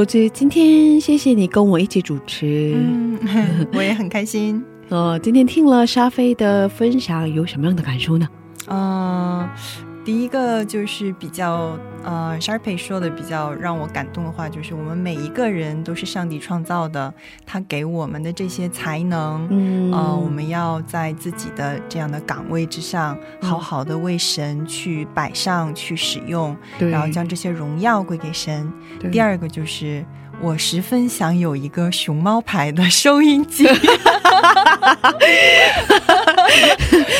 [0.05, 2.73] 今天谢谢你跟我一起主持。
[2.75, 4.63] 嗯， 我也很开心。
[4.89, 8.27] 呃，今天听了沙菲的分享，有什么样的感受呢？
[8.67, 9.47] 嗯、
[10.03, 17.13] 第一个就是比较呃 s h a r p e 说的比较让我感动的话，就是我们每一个人都是上帝创造的，
[17.45, 28.71] 他给我们的这些才能，嗯呃，我们要在自己的这样的岗位之上，好好的为神去摆上、去使用，然后将这些荣耀归给神。
[29.11, 30.03] 第二个就是。
[30.41, 33.65] 我十分想有一个熊猫牌的收音机，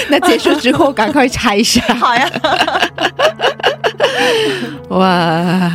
[0.09, 1.81] 那结束之后赶快拆一下。
[1.95, 2.29] 好呀，
[4.89, 5.71] 哇，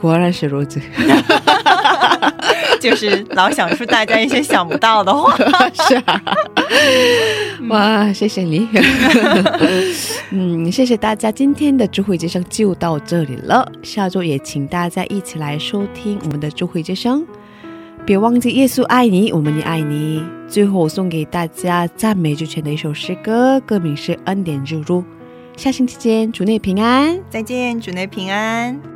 [0.00, 0.80] 果然是如此。
[2.90, 5.36] 就是老想出大家一些想不到的话。
[5.88, 6.22] 是啊，
[7.68, 8.68] 哇，谢谢你。
[10.30, 13.70] 嗯，谢谢大家，今天的智慧之声就到这里了。
[13.82, 17.26] 下周也请大家一起来收听我们的智慧之声。
[18.04, 20.22] 别忘记耶稣爱你，我们也爱你。
[20.46, 25.00] 最后我送给大家赞美之泉的一首诗歌，歌名是《恩典之路》。
[25.56, 27.18] 下星期见，主内平安。
[27.28, 28.95] 再见，主内平安。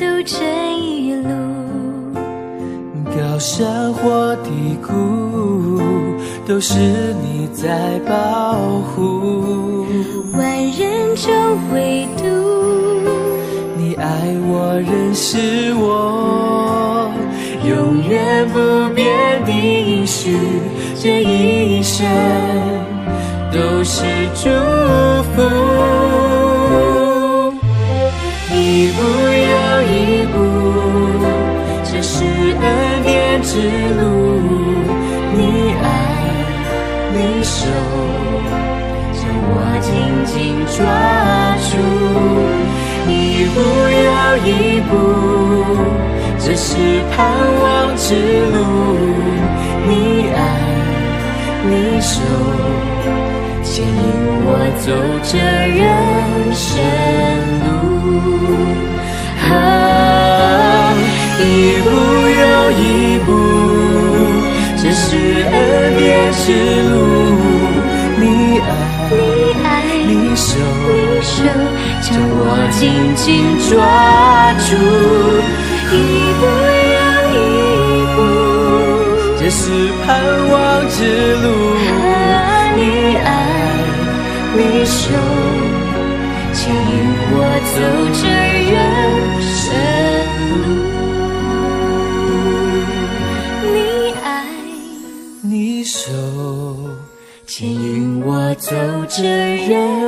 [0.00, 0.34] 走这
[0.78, 1.28] 一路。
[3.04, 5.78] 高山或低谷，
[6.46, 6.78] 都是
[7.22, 9.84] 你在保护。
[10.32, 11.30] 万人中
[11.74, 12.24] 唯独
[13.76, 14.08] 你爱
[14.48, 17.12] 我，认识我，
[17.62, 18.58] 永远不
[18.94, 20.34] 变的应许，
[20.98, 22.06] 这一生
[23.52, 24.48] 都是祝
[25.34, 25.42] 福。
[28.52, 29.02] 一步
[40.80, 40.88] 抓
[41.60, 41.76] 住，
[43.06, 43.12] 一
[43.54, 44.10] 步又
[44.46, 44.90] 一步，
[46.38, 46.68] 这是
[47.14, 47.18] 盼
[47.62, 47.62] 望
[47.96, 48.14] 之
[48.54, 48.56] 路。
[49.86, 49.90] 你
[50.34, 50.38] 爱，
[51.68, 52.12] 你手，
[53.62, 53.92] 牵引
[54.46, 54.48] 我
[54.80, 54.88] 走
[55.22, 55.36] 这
[55.76, 55.78] 人
[56.54, 56.64] 生
[57.66, 57.68] 路。
[59.52, 59.52] 啊，
[61.38, 61.44] 一
[61.84, 61.86] 步
[62.40, 62.42] 又
[62.72, 62.82] 一
[63.26, 63.28] 步，
[64.82, 65.06] 这是
[65.52, 65.54] 恩
[65.98, 66.00] 典
[66.32, 66.42] 之
[66.88, 66.92] 路。
[68.18, 68.22] 你
[68.60, 69.59] 爱。
[70.10, 71.44] 你手，你手
[72.02, 72.42] 将我
[72.72, 73.22] 紧紧
[73.68, 73.78] 抓
[74.58, 74.68] 住，
[75.94, 75.96] 一
[76.40, 76.42] 步
[76.96, 76.98] 又
[77.30, 77.38] 一
[78.16, 78.18] 步。
[79.38, 79.62] 这是
[80.04, 80.08] 盼
[80.50, 80.52] 望
[80.88, 80.98] 之
[81.36, 81.46] 路。
[82.02, 82.78] 啊，你
[83.18, 83.28] 爱，
[84.56, 84.98] 你手
[86.52, 86.82] 牵引
[87.30, 87.34] 我
[87.70, 87.78] 走
[88.18, 88.22] 这
[88.68, 88.74] 人
[89.54, 89.62] 生
[90.50, 90.66] 路。
[93.72, 93.74] 你
[94.24, 94.26] 爱。
[95.42, 95.96] 你手
[97.46, 98.74] 牵引我走
[99.08, 99.99] 这人生。